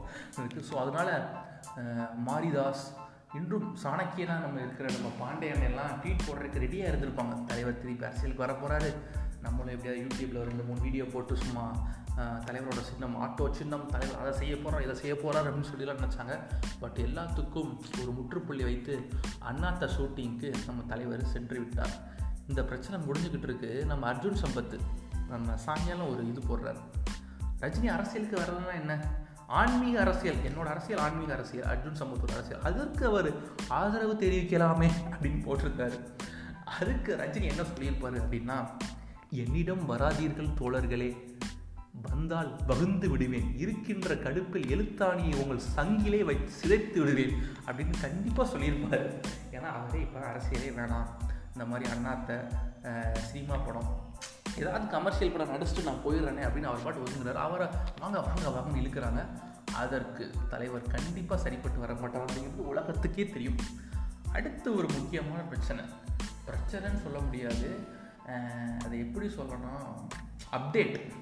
இருக்குது 0.40 0.66
ஸோ 0.70 0.76
அதனால் 0.84 1.12
மாரிதாஸ் 2.28 2.86
இன்றும் 3.38 3.68
சாணக்கியனாக 3.82 4.44
நம்ம 4.44 4.60
இருக்கிற 4.64 4.88
நம்ம 4.96 5.08
பாண்டியன் 5.20 5.64
எல்லாம் 5.68 5.94
ட்வீட் 6.02 6.26
போடுறதுக்கு 6.26 6.62
ரெடியாக 6.64 6.90
இருந்திருப்பாங்க. 6.90 7.34
தலைவர் 7.50 7.80
திருப்பி 7.80 8.06
அரசியலுக்கு 8.08 8.44
வர 8.44 8.54
போகிறாரு 8.62 8.90
நம்மளும் 9.44 9.72
எப்படியாவது 9.74 10.02
யூடியூப்பில் 10.04 10.46
ரெண்டு 10.48 10.64
மூணு 10.68 10.80
வீடியோ 10.86 11.04
போட்டு 11.14 11.34
சும்மா 11.44 11.64
தலைவரோட 12.46 12.82
சின்னம் 12.90 13.16
ஆட்டோ 13.24 13.46
சின்னம் 13.58 13.88
தலைவர் 13.94 14.20
அதை 14.20 14.30
செய்ய 14.38 14.54
போகிறோம் 14.60 14.84
இதை 14.84 14.94
செய்ய 15.00 15.14
போகிறார் 15.22 15.48
அப்படின்னு 15.48 15.70
சொல்லிலாம் 15.72 16.00
நினச்சாங்க. 16.00 16.34
பட் 16.82 16.98
எல்லாத்துக்கும் 17.06 17.70
ஒரு 18.02 18.10
முற்றுப்புள்ளி 18.18 18.64
வைத்து 18.68 18.94
அண்ணாத்த 19.50 19.88
ஷூட்டிங்க்கு 19.96 20.50
நம்ம 20.68 20.84
தலைவர் 20.92 21.24
சென்று 21.34 21.58
விட்டார். 21.62 21.94
இந்த 22.50 22.62
பிரச்சனை 22.70 22.98
முடிஞ்சுக்கிட்டு 23.08 23.48
இருக்கு. 23.50 23.70
நம்ம 23.90 24.06
அர்ஜுன் 24.12 24.42
சம்பத்து 24.44 24.78
நம்ம 25.28 25.56
சாயங்காலம் 25.56 26.08
ஒரு 26.08 26.28
இது 26.28 26.40
போடுறாரு. 26.40 26.78
ரஜினி 27.60 27.86
அரசியலுக்கு 27.86 28.40
வர்றதுனா 28.40 28.80
என்ன? 28.80 29.24
ஆன்மீக 29.46 30.00
அரசியல். 30.00 30.36
என்னோட 30.36 30.64
அரசியல் 30.64 30.98
ஆன்மீக 30.98 31.32
அரசியல். 31.32 31.66
அர்ஜுன் 31.66 31.96
சம்பத்தோட 31.96 32.30
அரசியல். 32.30 32.62
அதற்கு 32.62 33.06
அவர் 33.06 33.32
ஆதரவு 33.68 34.14
தெரிவிக்கலாமே 34.14 34.90
அப்படின்னு 35.10 35.46
போட்டிருக்காரு. 35.46 36.00
அதுக்கு 36.64 37.16
ரஜினி 37.16 37.42
என்ன 37.42 37.64
சொல்லியிருப்பார் 37.64 38.28
அப்படின்னா 38.28 38.68
என்னிடம் 39.30 39.88
வராதீர்கள் 39.88 40.54
தோழர்களே. 40.58 41.34
வந்தால் 42.02 42.56
வகுந்து 42.66 43.10
விடுவேன். 43.10 43.58
இருக்கின்ற 43.58 44.14
கடுப்பில் 44.14 44.66
எழுத்தாணியை 44.66 45.42
உங்கள் 45.42 45.60
சங்கிலே 45.76 46.24
வைத்து 46.24 46.52
சிதைத்து 46.62 46.98
விடுவேன். 46.98 47.42
அப்படின்னு 47.66 48.00
கண்டிப்பாக 48.00 48.50
சொல்லியிருப்பார். 48.50 49.20
ஏன்னா 49.50 49.60
அவரே 49.60 50.00
இப்போ 50.00 50.20
அரசியலே 50.20 50.70
வேணாம். 50.78 51.06
இந்த 51.52 51.64
மாதிரி 51.64 51.90
அண்ணாத்த 51.90 52.52
சினிமா 53.12 53.56
படம் 53.56 54.05
ஏதாவது 54.58 54.86
கமர்ஷியல் 54.86 55.36
படம் 55.36 55.54
நடிச்சுட்டு 55.54 55.84
நான் 55.84 56.04
போயிடுறேனே 56.06 56.44
அப்படின்னு 56.44 56.62
அவர் 56.62 56.82
பாட்டு 56.82 57.00
ஒதுங்குறாரு. 57.00 57.32
அவரை 57.32 57.66
வாங்க 58.00 58.20
வாங்க 58.20 58.48
வாங்கன்னு 58.48 58.80
இழுக்கிறாங்க. 58.80 59.24
அதற்கு 59.74 60.34
தலைவர் 60.48 60.82
கண்டிப்பாக 60.82 61.42
சரிப்பட்டு 61.42 61.78
வர 61.78 61.94
மாட்டார் 61.94 62.24
அப்படிங்கிறது 62.24 62.56
உலகத்துக்கே 62.56 63.26
தெரியும். 63.26 63.56
அடுத்து 64.32 64.76
ஒரு 64.76 64.88
முக்கியமான 64.92 65.42
பிரச்சனை. 65.42 65.84
பிரச்சனைன்னு 66.46 67.02
சொல்ல 67.02 67.18
முடியாது. 67.18 67.94
அதை 68.84 68.98
எப்படி 68.98 69.26
சொல்லணும் 69.26 70.08
அப்டேட் 70.52 71.12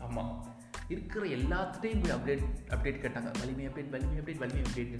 ஆமாம் 0.00 0.46
இருக்கிற 0.88 1.26
எல்லாத்துட்டையும் 1.26 2.08
போய் 2.08 2.16
அப்டேட் 2.16 2.44
அப்டேட் 2.68 3.00
கேட்டாங்க. 3.00 3.38
வலிமை 3.38 3.68
அப்டேட் 3.68 3.90
வலிமை 3.90 4.18
அப்டேட் 4.18 4.38
வலிமை 4.38 4.62
அப்டேட் 4.62 4.98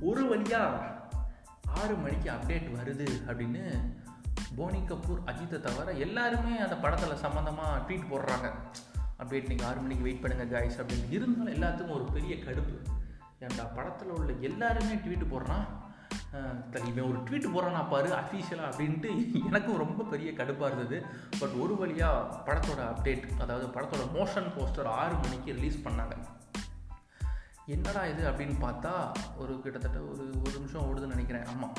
ஒரு 0.00 0.28
வழியாக 0.28 0.96
ஆறு 1.66 1.94
மணிக்கு 1.94 2.30
அப்டேட் 2.30 2.70
வருது 2.78 3.08
அப்படின்னு 3.26 3.96
போனி 4.56 4.80
கபூர் 4.90 5.24
அஜித்தை 5.30 5.58
தவிர 5.60 5.92
எல்லாருமே 6.06 6.58
அந்த 6.58 6.76
படத்தில் 6.76 7.22
சம்மந்தமாக 7.24 7.82
ட்வீட் 7.86 8.10
போடுறாங்க. 8.12 8.48
அப்டேட் 9.22 9.50
நீங்கள் 9.50 9.68
ஆறு 9.68 9.80
மணிக்கு 9.80 10.06
வெயிட் 10.06 10.22
பண்ணுங்கள் 10.24 10.52
காய்ஸ் 10.54 10.78
அப்படின்னு. 10.80 11.06
இருந்தாலும் 11.16 11.54
எல்லாத்துக்கும் 11.56 11.96
ஒரு 11.98 12.04
பெரிய 12.16 12.34
கடுப்பு. 12.46 12.76
ஏன்டா 13.40 13.64
படத்தில் 13.74 14.14
உள்ள 14.18 14.32
எல்லாருமே 14.48 14.94
ட்வீட் 15.04 15.30
போடுறான்? 15.32 15.66
இவன் 16.88 17.08
ஒரு 17.10 17.18
ட்வீட் 17.26 17.46
போடுறானா 17.54 17.82
பாரு 17.88 18.08
அஃபீஷியலாக 18.20 18.70
அப்படின்ட்டு 18.70 19.10
எனக்கும் 19.48 19.80
ரொம்ப 19.82 20.04
பெரிய 20.12 20.30
கடுப்பாக 20.30 20.70
இருந்தது. 20.70 20.98
பட் 21.40 21.54
ஒரு 21.62 21.76
வழியாக 21.76 22.40
படத்தோட 22.46 22.80
அப்டேட் 22.92 23.26
அதாவது 23.44 23.66
படத்தோட 23.76 24.04
மோஷன் 24.16 24.48
போஸ்டர் 24.56 24.90
ஆறு 25.00 25.14
மணிக்கு 25.24 25.56
ரிலீஸ் 25.58 25.84
பண்ணாங்க. 25.86 26.16
என்னடா 27.66 28.02
இது 28.06 28.22
அப்படின்னு 28.30 28.56
பார்த்தா 28.66 28.92
ஒரு 29.36 29.60
கிட்டத்தட்ட 29.62 29.98
ஒரு 30.10 30.26
ஒரு 30.44 30.52
நிமிஷம் 30.58 30.86
ஓடுதுன்னு 30.88 31.14
நினைக்கிறேன். 31.16 31.44
ஆமாம் 31.44 31.74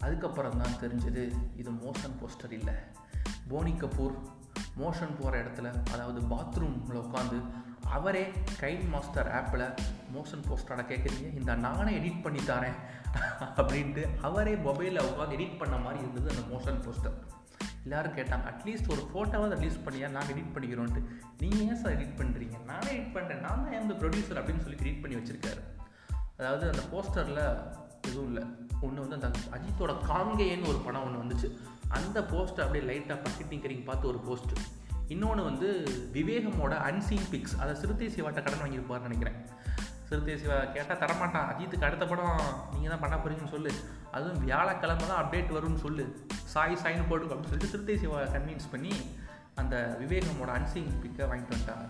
அதுக்கப்புறம் 0.00 0.58
தான் 0.62 0.80
தெரிஞ்சது 0.82 1.22
இது 1.56 1.70
மோஷன் 1.70 2.16
போஸ்டர் 2.20 2.52
இல்லை. 2.52 2.74
போனி 3.48 3.72
கபூர் 3.72 4.16
மோஷன் 4.80 5.16
போகிற 5.20 5.42
இடத்துல 5.42 5.68
அதாவது 5.92 6.20
பாத்ரூமில் 6.20 7.02
உட்காந்து 7.04 7.38
அவரே 7.96 8.22
கைட் 8.60 8.88
மாஸ்டர் 8.88 9.28
ஆப்பில் 9.38 9.66
மோஷன் 10.14 10.44
போஸ்டரோட 10.48 10.82
கேட்குறீங்க 10.90 11.28
இந்த 11.40 11.54
நானே 11.54 11.92
எடிட் 12.00 12.22
பண்ணி 12.22 12.40
தரேன் 12.40 12.78
அப்படின்ட்டு 13.58 14.08
அவரே 14.20 14.54
மொபைலில் 14.54 15.06
உட்காந்து 15.08 15.36
எடிட் 15.38 15.58
பண்ண 15.58 15.76
மாதிரி 15.76 15.98
இருந்தது 15.98 16.30
அந்த 16.30 16.44
மோஷன் 16.54 16.80
போஸ்டர் 16.86 17.16
எல்லோரும் 17.84 18.16
கேட்டாங்க 18.16 18.44
அட்லீஸ்ட் 18.52 18.90
ஒரு 18.90 19.02
ஃபோட்டோவாக 19.10 19.56
ரிலீஸ் 19.58 19.84
பண்ணியா? 19.86 20.08
நாங்கள் 20.08 20.34
எடிட் 20.36 20.54
பண்ணிக்கிறோன்ட்டு. 20.54 21.02
நீங்கள் 21.38 21.66
ஏன் 21.66 21.80
சார் 21.82 21.94
எடிட் 21.96 22.18
பண்ணுறீங்க 22.20 22.56
நானே 22.64 22.90
எடிட் 22.90 23.14
பண்ணுறேன் 23.16 23.40
நான் 23.40 23.62
தான் 23.64 23.72
எந்த 23.72 23.94
ப்ரொடியூசர் 23.94 24.40
அப்படின்னு 24.40 24.62
சொல்லி 24.62 24.80
எடிட் 24.84 25.02
பண்ணி 25.02 25.16
வச்சுருக்காரு. 25.16 25.62
அதாவது 26.36 26.64
அந்த 26.70 26.82
போஸ்டரில் 26.92 27.42
எதுவும் 28.08 28.26
இல்லை. 28.26 28.44
ஒன்று 28.84 29.04
வந்து 29.04 29.18
அந்த 29.18 29.28
அஜித்தோட 29.56 29.92
காங்கேயன்னு 30.10 30.70
ஒரு 30.72 30.80
படம் 30.86 31.04
ஒன்று 31.08 31.22
வந்துச்சு. 31.22 31.48
அந்த 31.98 32.18
போஸ்ட்டை 32.32 32.62
அப்படியே 32.64 32.84
லைட்டாக 32.90 33.18
பக்கெட் 33.24 33.50
டிங்கரிங் 33.52 33.84
பார்த்து 33.88 34.10
ஒரு 34.12 34.20
போஸ்ட்டு 34.28 34.64
இன்னொன்று 35.14 35.42
வந்து 35.48 35.68
விவேகமோட 36.14 36.74
அன்சீன் 36.88 37.28
பிக்ஸ் 37.32 37.56
அதை 37.62 37.72
சிறுத்தை 37.82 38.08
சிவாட்ட 38.14 38.40
கடன் 38.46 38.62
வாங்கியிருப்பார்னு 38.62 39.08
நினைக்கிறேன். 39.08 39.38
சிறுத்தை 40.08 40.34
சிவா 40.40 40.56
கேட்டால் 40.74 41.00
தரமாட்டான். 41.02 41.46
அஜித்துக்கு 41.52 41.86
அடுத்த 41.88 42.04
படம் 42.10 42.40
நீங்கள் 42.72 42.92
தான் 42.92 43.02
பண்ண 43.04 43.14
போகிறீங்கன்னு 43.16 43.54
சொல்லு. 43.54 43.70
அதுவும் 44.16 44.40
வியாழக்கிழமை 44.44 45.04
தான் 45.10 45.20
அப்டேட் 45.22 45.54
வரும்னு 45.56 45.80
சொல்லு. 45.86 46.04
சாய் 46.52 46.80
சாய்னு 46.82 47.06
போட்டு 47.08 47.32
அப்படின்னு 47.32 47.52
சொல்லிட்டு 47.52 47.72
சிறுத்தை 47.74 47.96
சிவா 48.02 48.20
கன்வின்ஸ் 48.34 48.72
பண்ணி 48.74 48.92
அந்த 49.62 49.76
விவேகமோட 50.02 50.50
அன்சீன் 50.58 50.90
பிக்கை 51.04 51.26
வாங்கிட்டு 51.30 51.54
வந்துட்டாங்க. 51.54 51.86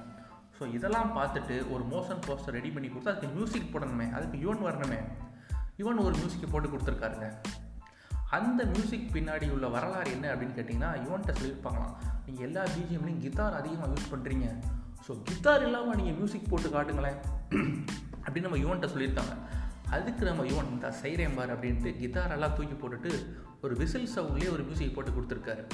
ஸோ 0.59 0.65
இதெல்லாம் 0.77 1.11
பார்த்துட்டு 1.19 1.57
ஒரு 1.75 1.85
மோஷன் 1.95 2.23
போஸ்டர் 2.27 2.57
ரெடி 2.59 2.71
பண்ணி 2.75 2.89
கொடுத்து 2.91 3.13
அதுக்கு 3.13 3.35
மியூசிக் 3.37 3.73
போடணுமே 3.75 4.07
அதுக்கு 4.19 4.39
யூன் 4.45 4.63
வரணுமே. 4.69 5.01
யுவன் 5.81 6.05
ஒரு 6.07 6.15
மியூசிக்கை 6.19 6.49
போட்டு 6.51 6.69
கொடுத்துருக்காருங்க. 6.69 7.27
அந்த 8.37 8.61
மியூசிக் 8.73 9.13
பின்னாடி 9.17 9.47
உள்ள 9.55 9.67
வரலாறு 9.75 10.11
என்ன 10.15 10.27
அப்படின்னு 10.35 10.57
கேட்டிங்கன்னா 10.59 10.91
யுவன்கிட்ட 11.03 11.33
சொல்லியிருப்பாங்களாம் 11.39 11.95
நீங்கள் 12.27 12.47
எல்லா 12.47 12.63
பிஜிஎம்லையும் 12.75 13.21
கித்தார் 13.25 13.59
அதிகமாக 13.61 13.91
யூஸ் 13.95 14.13
பண்ணுறீங்க 14.13 14.47
ஸோ 15.07 15.15
கித்தார் 15.29 15.65
இல்லாமல் 15.67 15.99
நீங்கள் 16.01 16.17
மியூசிக் 16.19 16.51
போட்டு 16.53 16.69
காட்டுங்களேன். 16.69 17.19
அப்படின்னு 18.25 18.47
நம்ம 18.49 18.61
யுவன்கிட்ட 18.63 18.91
சொல்லியிருக்காங்க. 18.95 19.35
அதுக்கு 19.97 20.23
நம்ம 20.29 20.45
யுவன் 20.51 20.73
இந்த 20.75 20.89
செய்கிறேன் 21.03 21.37
பார் 21.37 21.55
அப்படின்ட்டு 21.55 21.91
கித்தாரெல்லாம் 22.01 22.57
தூக்கி 22.57 22.77
போட்டுட்டு 22.81 23.11
ஒரு 23.65 23.75
விசில் 23.83 24.13
சவுண்ட்லேயே 24.17 24.51
ஒரு 24.57 24.63
மியூசிக் 24.69 24.95
போட்டு 24.97 25.13
கொடுத்துருக்காரு. 25.17 25.65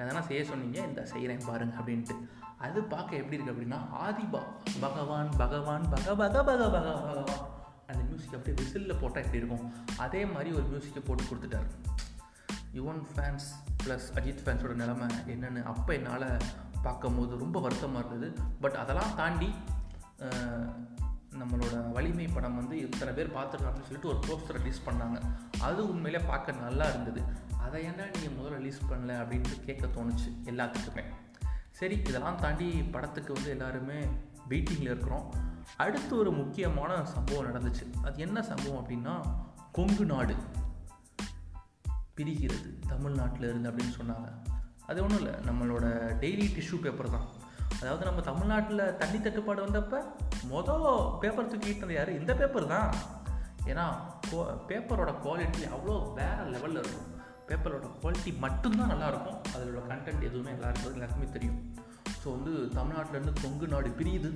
எதனா 0.00 0.22
செய்ய 0.28 0.42
சொன்னீங்க 0.50 0.78
இந்த 0.90 1.02
செய்கிறேன் 1.12 1.46
பாருங்க 1.48 1.74
அப்படின்ட்டு. 1.80 2.16
அது 2.66 2.80
பார்க்க 2.94 3.20
எப்படி 3.22 3.36
இருக்குது 3.36 3.54
அப்படின்னா 3.54 3.80
ஆதிபா 4.06 4.42
பகவான் 4.84 5.32
பகவான் 5.42 5.86
பக 5.94 6.14
பக 6.22 6.44
பக 6.44 6.68
பக 6.76 6.94
பகவான். 7.06 7.44
அந்த 7.92 8.02
மியூசிக் 8.08 8.36
அப்படியே 8.38 8.56
விசிலில் 8.60 9.00
போட்டால் 9.02 9.22
எப்படி 9.24 9.40
இருக்கும். 9.42 9.66
அதே 10.04 10.22
மாதிரி 10.34 10.50
ஒரு 10.58 10.66
மியூசிக்கை 10.72 11.02
போட்டு 11.08 11.28
கொடுத்துட்டாரு. 11.30 11.68
யுவன் 12.78 13.02
ஃபேன்ஸ் 13.12 13.48
ப்ளஸ் 13.84 14.08
அஜித் 14.18 14.42
ஃபேன்ஸோட 14.46 14.74
நிலமை 14.82 15.08
என்னென்னு 15.34 15.62
அப்போ 15.72 15.92
என்னால் 15.98 16.26
பார்க்கும்போது 16.86 17.32
ரொம்ப 17.44 17.60
வருத்தமாக 17.60 18.02
இருந்தது. 18.04 18.28
பட் 18.60 18.78
அதெல்லாம் 18.82 19.14
தாண்டி 19.20 19.50
நம்மளோட 21.40 21.74
வலிமை 21.96 22.24
படம் 22.28 22.56
வந்து 22.60 22.76
இத்தனை 22.84 23.12
பேர் 23.16 23.34
பார்த்துருக்காங்கன்னு 23.36 23.88
சொல்லிட்டு 23.88 24.10
ஒரு 24.12 24.20
போஸ்டர் 24.28 24.58
ரிலீஸ் 24.58 24.80
பண்ணாங்க. 24.86 25.18
அது 25.66 25.80
உண்மையிலே 25.92 26.20
பார்க்க 26.30 26.52
நல்லா 26.64 26.86
இருந்தது. 26.92 27.20
அதை 27.64 27.78
ஏன்டா 27.88 28.06
நீங்கள் 28.14 28.34
முதல்ல 28.38 28.58
ரிலீஸ் 28.60 28.80
பண்ணல 28.90 29.16
அப்படின்ட்டு 29.22 29.58
கேட்க 29.66 29.86
தோணுச்சு 29.96 30.30
எல்லாத்துக்குமே. 30.52 31.04
சரி 31.78 31.96
இதெல்லாம் 32.08 32.40
தாண்டி 32.44 32.68
படத்துக்கு 32.94 33.30
வந்து 33.36 33.50
எல்லாருமே 33.50 33.98
வெயிட்டிங்கில் 34.48 34.90
இருக்கிறோம். 34.92 35.34
அடுத்து 35.76 36.18
ஒரு 36.18 36.32
முக்கியமான 36.32 37.04
சம்பவம் 37.04 37.46
நடந்துச்சு. 37.46 38.04
அது 38.04 38.18
என்ன 38.18 38.42
சம்பவம் 38.42 38.86
அப்படின்னா 38.86 39.14
கொங்கு 39.72 40.04
நாடு 40.04 40.34
பிரிகிறது 42.16 42.78
தமிழ்நாட்டில் 42.88 43.48
இருந்து 43.48 43.70
அப்படின்னு 43.70 44.00
சொன்னாங்க. 44.02 44.28
அது 44.86 45.02
ஒன்றும் 45.02 45.20
இல்லை 45.20 45.34
நம்மளோட 45.40 45.86
டெய்லி 46.20 46.46
டிஷ்யூ 46.56 46.80
பேப்பர் 46.80 47.10
தான். 47.10 47.26
அதாவது 47.80 48.04
நம்ம 48.04 48.20
தமிழ்நாட்டில் 48.20 48.96
தண்ணி 48.96 49.20
தட்டுப்பாடு 49.20 49.66
வந்தப்போ 49.66 50.02
மொதல் 50.50 51.18
பேப்பர் 51.18 51.48
தூக்கிட்டு 51.48 51.92
யார்? 51.92 52.18
இந்த 52.18 52.34
பேப்பர் 52.34 52.66
தான். 52.66 52.94
ஏன்னா 53.66 53.86
பேப்பரோட 54.68 55.14
குவாலிட்டி 55.24 55.68
அவ்வளோ 55.76 56.14
வேறு 56.14 56.44
லெவலில் 56.44 56.84
இருக்கும். 56.84 57.18
பேப்பரோட 57.48 57.86
குவாலிட்டி 58.02 58.38
மட்டும்தான் 58.38 58.90
நல்லாயிருக்கும் 58.90 59.40
அதோட 59.56 59.80
கண்டென்ட் 59.88 60.22
எதுவுமே 60.22 60.50
நல்லா 60.50 60.68
இருக்கிறது 60.68 60.92
எல்லாருக்குமே 60.92 61.30
தெரியும். 61.32 61.74
ஸோ 62.22 62.28
வந்து 62.36 62.52
தமிழ்நாட்டிலேருந்து 62.78 63.34
கொங்கு 63.42 63.66
நாடு 63.66 63.88
பிரியுது 63.98 64.30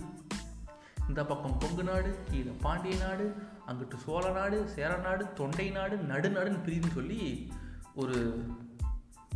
இந்த 1.09 1.25
பக்கம் 1.25 1.59
கொங்கு 1.59 1.85
நாடு 1.85 2.11
கீழே 2.31 2.53
பாண்டிய 2.63 2.95
நாடு 3.05 3.25
அங்கிட்டு 3.69 3.97
சோழ 4.05 4.31
நாடு 4.31 4.59
சேர 4.69 4.97
நாடு 4.97 5.25
தொண்டை 5.35 5.67
நாடு 5.71 5.97
நடுநாடுன்னு 5.97 6.65
பிரியுதுன்னு 6.67 6.99
சொல்லி 7.01 7.51
ஒரு 7.95 8.17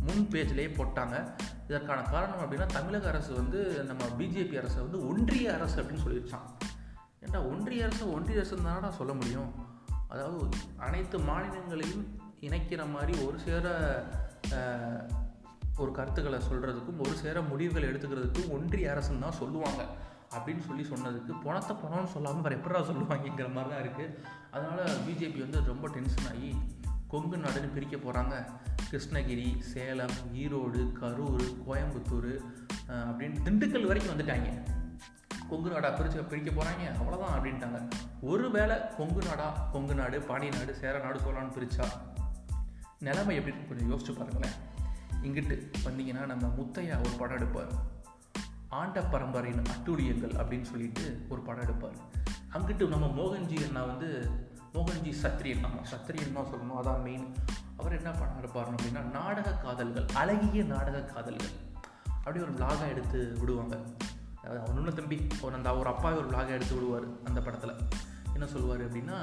முன் 0.05 0.25
பேஜ்லேயே 0.31 0.69
போட்டாங்க. 0.77 1.15
இதற்கான 1.67 2.01
காரணம் 2.01 2.41
அப்படின்னா 2.43 2.65
தமிழக 2.65 3.07
அரசு 3.07 3.31
வந்து 3.33 3.59
நம்ம 3.83 4.03
பிஜேபி 4.19 4.57
அரசை 4.57 4.79
வந்து 4.81 4.99
ஒன்றிய 5.07 5.53
அரசு 5.53 5.77
அப்படின்னு 5.81 6.05
சொல்லிடுச்சான் 6.05 6.47
ஏன்டா 7.23 7.39
ஒன்றிய 7.51 7.85
அரசு 7.85 8.13
ஒன்றிய 8.13 8.39
அரசு 8.39 8.57
தானடா 8.57 8.89
சொல்ல 8.89 9.13
முடியும்? 9.13 9.51
அதாவது 10.07 10.49
அனைத்து 10.77 11.17
மாநிலங்களையும் 11.19 12.05
இணைக்கிற 12.41 12.81
மாதிரி 12.91 13.25
ஒரு 13.25 13.39
சேர 13.39 13.65
ஒரு 15.79 15.91
கருத்துக்களை 15.91 16.39
சொல்கிறதுக்கும் 16.49 17.01
ஒரு 17.05 17.15
சேர 17.23 17.41
முடிவுகள் 17.41 17.89
எடுத்துக்கிறதுக்கும் 17.91 18.53
ஒன்றிய 18.57 18.93
அரசுன்னு 18.93 19.25
தான் 19.25 19.39
சொல்லுவாங்க. 19.41 19.81
அப்படின்னு 20.37 20.63
சொல்லி 20.67 20.83
சொன்னதுக்கு 20.89 21.33
பணத்தை 21.43 21.75
பணம்னு 21.83 22.11
சொல்லாமல் 22.15 22.43
வேறு 22.45 22.57
எப்படா 22.59 22.81
சொல்லுவாங்கிற 22.89 23.47
மாதிரி 23.53 23.69
தான் 23.71 23.81
இருக்குது 23.83 24.15
அதனால் 24.51 24.99
பிஜேபி 25.05 25.39
வந்து 25.45 25.61
ரொம்ப 25.71 25.87
டென்ஷன் 25.95 26.27
ஆகி 26.31 26.51
கொங்கு 27.13 27.37
நாடுன்னு 27.37 27.73
பிரிக்க 27.75 27.95
போகிறாங்க 27.97 28.35
கிருஷ்ணகிரி 28.89 29.47
சேலம் 29.71 30.17
ஈரோடு 30.41 30.81
கரூர் 30.99 31.45
கோயம்புத்தூர் 31.67 32.33
அப்படின்னு 33.07 33.43
திண்டுக்கல் 33.45 33.87
வரைக்கும் 33.89 34.13
வந்துட்டாங்க. 34.13 34.49
கொங்கு 35.49 35.69
நாடாக 35.71 35.91
பிரிச்சு 35.97 36.29
பிரிக்க 36.31 36.49
போகிறாங்க 36.51 36.83
அவ்வளோதான் 36.99 37.35
அப்படின்ட்டாங்க. 37.37 37.79
ஒரு 38.31 38.47
வேளை 38.51 38.75
கொங்கு 38.97 39.21
நாடா 39.27 39.47
கொங்கு 39.73 39.95
நாடு 39.95 40.19
பாண்டிய 40.29 40.51
நாடு 40.57 40.73
சேர 40.81 40.99
நாடு 41.05 41.19
சோழான்னு 41.25 41.55
பிரித்தா 41.57 41.87
நிலைமை 43.07 43.35
எப்படி 43.39 43.55
கொஞ்சம் 43.69 43.91
யோசிச்சு 43.91 44.13
பாருங்களேன். 44.19 44.57
இங்கிட்டு 45.23 45.71
வந்தீங்கன்னா 45.85 46.25
நம்ம 46.25 46.47
முத்தையா 46.47 46.99
ஒரு 46.99 47.09
படம் 47.17 47.35
எடுப்பார். 47.35 47.71
ஆண்ட 48.69 49.01
பரம்பரையின் 49.01 49.61
அட்டூழியங்கள் 49.61 50.35
அப்படின்னு 50.35 50.61
சொல்லிட்டு 50.61 51.25
ஒரு 51.29 51.41
படம் 51.41 51.61
எடுப்பார். 51.61 51.95
அங்கிட்டு 52.53 52.87
நம்ம 52.87 53.07
மோகன்ஜி 53.07 53.65
அண்ணா 53.65 53.83
வந்து 53.83 54.29
மோகன்ஜி 54.73 55.13
சத்ரியன் 55.23 55.65
ஆமாம் 55.65 55.85
சத்ரியன் 55.91 56.33
தான் 56.33 56.45
சொல்லணும் 56.45 56.85
அதான் 56.85 57.01
மெயின் 57.01 57.35
அவர் 57.77 57.95
என்ன 57.95 58.11
படம் 58.11 58.37
எடுப்பார் 58.37 58.75
அப்படின்னா 58.75 59.01
நாடக 59.01 59.51
காதல்கள் 59.51 60.05
அழகிய 60.13 60.63
நாடக 60.63 61.01
காதல்கள். 61.01 61.53
அப்படி 62.17 62.39
ஒரு 62.39 62.53
விலாகாக 62.53 62.89
எடுத்து 62.89 63.35
விடுவாங்க. 63.39 63.77
அதாவது 64.43 64.73
அவனு 64.73 64.93
தம்பி 64.93 65.27
ஒரு 65.41 65.55
அந்த 65.55 65.75
ஒரு 65.75 65.89
அப்பா 65.89 66.13
ஒரு 66.13 66.27
விலாகாக 66.29 66.47
எடுத்து 66.47 66.75
விடுவார் 66.75 67.07
அந்த 67.23 67.41
படத்தில். 67.41 67.75
என்ன 68.33 68.47
சொல்லுவார் 68.47 68.87
அப்படின்னா 68.87 69.17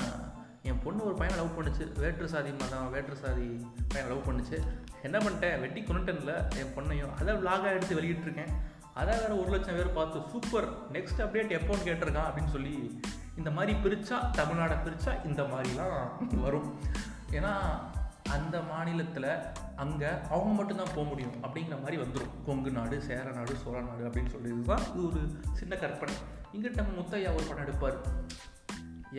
என் 0.70 0.82
பொண்ணு 0.84 1.06
ஒரு 1.08 1.14
பையனை 1.14 1.36
லவ் 1.40 1.56
பண்ணுச்சு. 1.56 1.84
வேற்று 2.00 2.28
சாதி 2.34 2.52
மதம் 2.62 2.90
வேற்று 2.90 3.16
சாதி 3.16 3.48
பையனை 3.92 4.08
லவ் 4.12 4.26
பண்ணுச்சு. 4.28 4.58
என்ன 5.02 5.18
பண்ணிட்டேன்? 5.18 5.60
வெட்டி 5.64 5.80
கொண்டுட்டேன்ல 5.80 6.34
என் 6.60 6.72
பொண்ணையும். 6.76 7.12
அதை 7.20 7.34
விலாகாக 7.34 7.76
எடுத்து 7.76 8.00
வெளியிட்ருக்கேன் 8.00 8.54
அதை 9.00 9.14
வேறு 9.20 9.34
ஒரு 9.40 9.50
லட்சம் 9.50 9.78
பேர் 9.78 9.96
பார்த்து 9.98 10.18
சூப்பர். 10.32 10.68
நெக்ஸ்ட் 10.92 11.22
அப்டேட் 11.24 11.56
எப்போன்னு 11.58 11.86
கேட்டிருக்கான் 11.88 12.28
அப்படின்னு 12.28 12.54
சொல்லி 12.56 13.00
இந்த 13.36 13.50
மாதிரி 13.56 13.72
பிரித்தா 13.84 14.18
தமிழ்நாடை 14.38 14.76
பிரித்தா 14.84 15.12
இந்த 15.24 15.42
மாதிரிலாம் 15.52 16.40
வரும். 16.44 16.68
ஏன்னா 17.30 17.52
அந்த 18.36 18.56
மாநிலத்தில் 18.70 19.28
அங்கே 19.82 20.10
அவங்க 20.34 20.52
மட்டும்தான் 20.58 20.94
போக 20.94 21.04
முடியும். 21.08 21.36
அப்படிங்கிற 21.42 21.76
மாதிரி 21.82 21.96
வந்துடும் 22.02 22.34
கொங்கு 22.46 22.70
நாடு 22.70 22.96
சேர 23.08 23.26
நாடு 23.38 23.54
சோழ 23.64 23.76
நாடு 23.80 24.04
அப்படின்னு 24.08 24.32
சொல்லி 24.34 24.48
இதுதான் 24.54 24.84
இது 24.92 25.06
ஒரு 25.08 25.22
சின்ன 25.52 25.76
கற்பனை. 25.76 26.14
இங்கிட்ட 26.54 26.78
நம்ம 26.80 27.00
முத்தையா 27.00 27.30
ஒரு 27.36 27.46
படம் 27.48 27.66
எடுப்பார். 27.66 27.98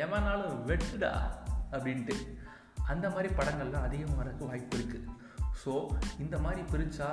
எவனாலும் 0.03 0.56
வெட்டுடா 0.70 1.12
அப்படின்ட்டு. 1.74 2.15
அந்த 2.91 3.06
மாதிரி 3.13 3.29
படங்கள்லாம் 3.39 3.88
அதிகமாக 3.88 4.20
வரக்கு 4.22 4.50
வாய்ப்பு 4.50 4.77
இருக்குது 4.79 5.15
ஸோ 5.62 5.72
இந்த 6.24 6.36
மாதிரி 6.44 6.62
பிரித்தா 6.72 7.10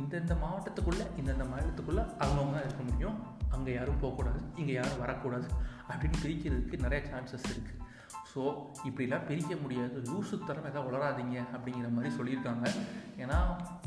இந்தந்த 0.00 0.34
மாவட்டத்துக்குள்ளே 0.42 1.04
இந்தந்த 1.20 1.44
மாநிலத்துக்குள்ளே 1.52 2.04
அவங்கவுங்க 2.22 2.58
இருக்க 2.64 2.82
முடியும். 2.88 3.16
அங்கே 3.54 3.72
யாரும் 3.74 4.00
போகக்கூடாது 4.02 4.40
இங்கே 4.60 4.74
யாரும் 4.78 5.02
வரக்கூடாது 5.04 5.48
அப்படின்னு 5.88 6.18
பிரிக்கிறதுக்கு 6.24 6.84
நிறைய 6.84 7.00
சான்சஸ் 7.10 7.48
இருக்குது 7.54 7.82
ஸோ 8.32 8.42
இப்படிலாம் 8.88 9.26
பிரிக்க 9.28 9.52
முடியாது. 9.62 9.96
லூசுத்தரம் 10.10 10.48
தரம் 10.48 10.68
எதாவது 10.70 10.88
வளராதிங்க 10.88 11.36
அப்படிங்கிற 11.56 11.88
மாதிரி 11.96 12.10
சொல்லியிருக்காங்க. 12.18 12.66
ஏன்னா 13.22 13.38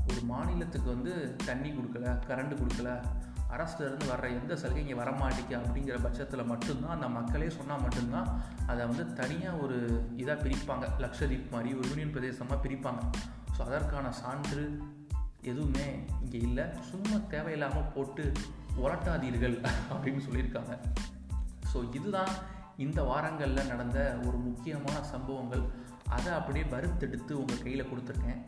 ஒரு 0.10 0.22
மாநிலத்துக்கு 0.32 0.90
வந்து 0.96 1.14
தண்ணி 1.46 1.70
கொடுக்கல 1.72 2.14
கரண்ட் 2.30 2.56
கொடுக்கல 2.62 2.92
அரசுலேருந்து 3.56 4.08
வர்ற 4.12 4.26
எந்த 4.40 4.54
சலுகை 4.62 4.82
இங்கே 4.84 4.98
வரமாட்டேங்க 5.02 5.56
அப்படிங்கிற 5.62 5.96
பட்சத்தில் 6.06 6.50
மட்டும்தான் 6.52 6.96
அந்த 6.96 7.08
மக்களே 7.18 7.50
சொன்னால் 7.58 7.84
மட்டும்தான் 7.86 8.28
அதை 8.72 8.82
வந்து 8.92 9.06
தனியாக 9.20 9.62
ஒரு 9.64 9.78
இதாக 10.22 10.38
பிரிப்பாங்க. 10.44 10.86
லக்ஷதீப் 11.04 11.54
மாதிரி 11.56 11.72
ஒரு 11.80 11.88
யூனியன் 11.92 12.14
பிரதேசமாக 12.16 12.60
பிரிப்பாங்க. 12.66 13.02
ஸோ 13.56 13.60
அதற்கான 13.70 14.12
சான்று 14.22 14.64
எதுவுமே 15.52 15.88
இங்கே 16.24 16.40
இல்லை. 16.48 16.66
சும்மா 16.92 17.18
தேவையில்லாமல் 17.34 17.92
போட்டு 17.96 18.26
உரட்டாதீர்கள் 18.84 19.58
அப்படின்னு 19.94 20.22
சொல்லியிருக்காங்க. 20.28 20.74
ஸோ 21.72 21.78
இதுதான் 21.98 22.34
இந்த 22.86 23.00
வாரங்களில் 23.10 23.70
நடந்த 23.72 24.00
ஒரு 24.28 24.38
முக்கியமான 24.48 24.98
சம்பவங்கள். 25.14 25.64
அதை 26.16 26.30
அப்படியே 26.38 26.66
வறுத்தெடுத்து 26.74 27.34
உங்கள் 27.42 27.64
கையில் 27.66 27.90
கொடுத்துருக்கேன். 27.90 28.40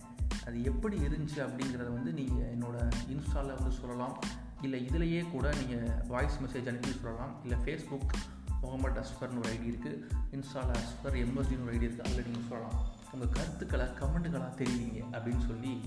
அது 0.46 0.58
எப்படி 0.70 0.96
இருந்துச்சு 1.08 1.40
அப்படிங்கிறத 1.48 1.90
வந்து 1.98 2.12
நீங்கள் 2.20 2.48
என்னோடய 2.54 3.02
இன்ஸ்டாவில் 3.16 3.58
வந்து 3.58 3.74
சொல்லலாம். 3.82 4.16
இல்லை 4.62 4.90
இதிலையே 4.90 5.30
கூட 5.32 5.54
நீங்கள் 5.56 5.92
வாய்ஸ் 6.08 6.40
மெசேஜ் 6.44 6.68
அனுப்பி 6.68 6.92
சொல்லலாம். 7.02 7.36
இல்லை 7.44 7.58
ஃபேஸ்புக் 7.66 8.14
முகமது 8.62 9.02
அஸ்ஃபர்னு 9.02 9.40
ஒரு 9.40 9.50
ஐடி 9.54 9.70
இருக்குது 9.72 10.02
இன்ஸ்டாவில் 10.32 10.80
அஸ்ஃபர் 10.82 11.18
எம்எஸ்டின்னு 11.24 11.66
ஒரு 11.66 11.76
ஐடி 11.76 11.88
இருக்குது 11.88 12.02
அதில் 12.02 12.24
நீங்கள் 12.24 12.50
சொல்லலாம். 12.50 12.86
உங்கள் 13.12 13.30
கருத்துக்களை 13.30 13.86
கமெண்ட்டுகளாக 13.86 14.56
தெரிவிங்க 14.62 15.04
அப்படின்னு 15.12 15.46
சொல்லி 15.48 15.82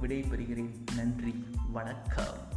விடை 0.00 0.22
பெறுகிறேன் 0.22 0.74
நன்றி. 0.96 1.44
வணக்கம். 1.70 2.51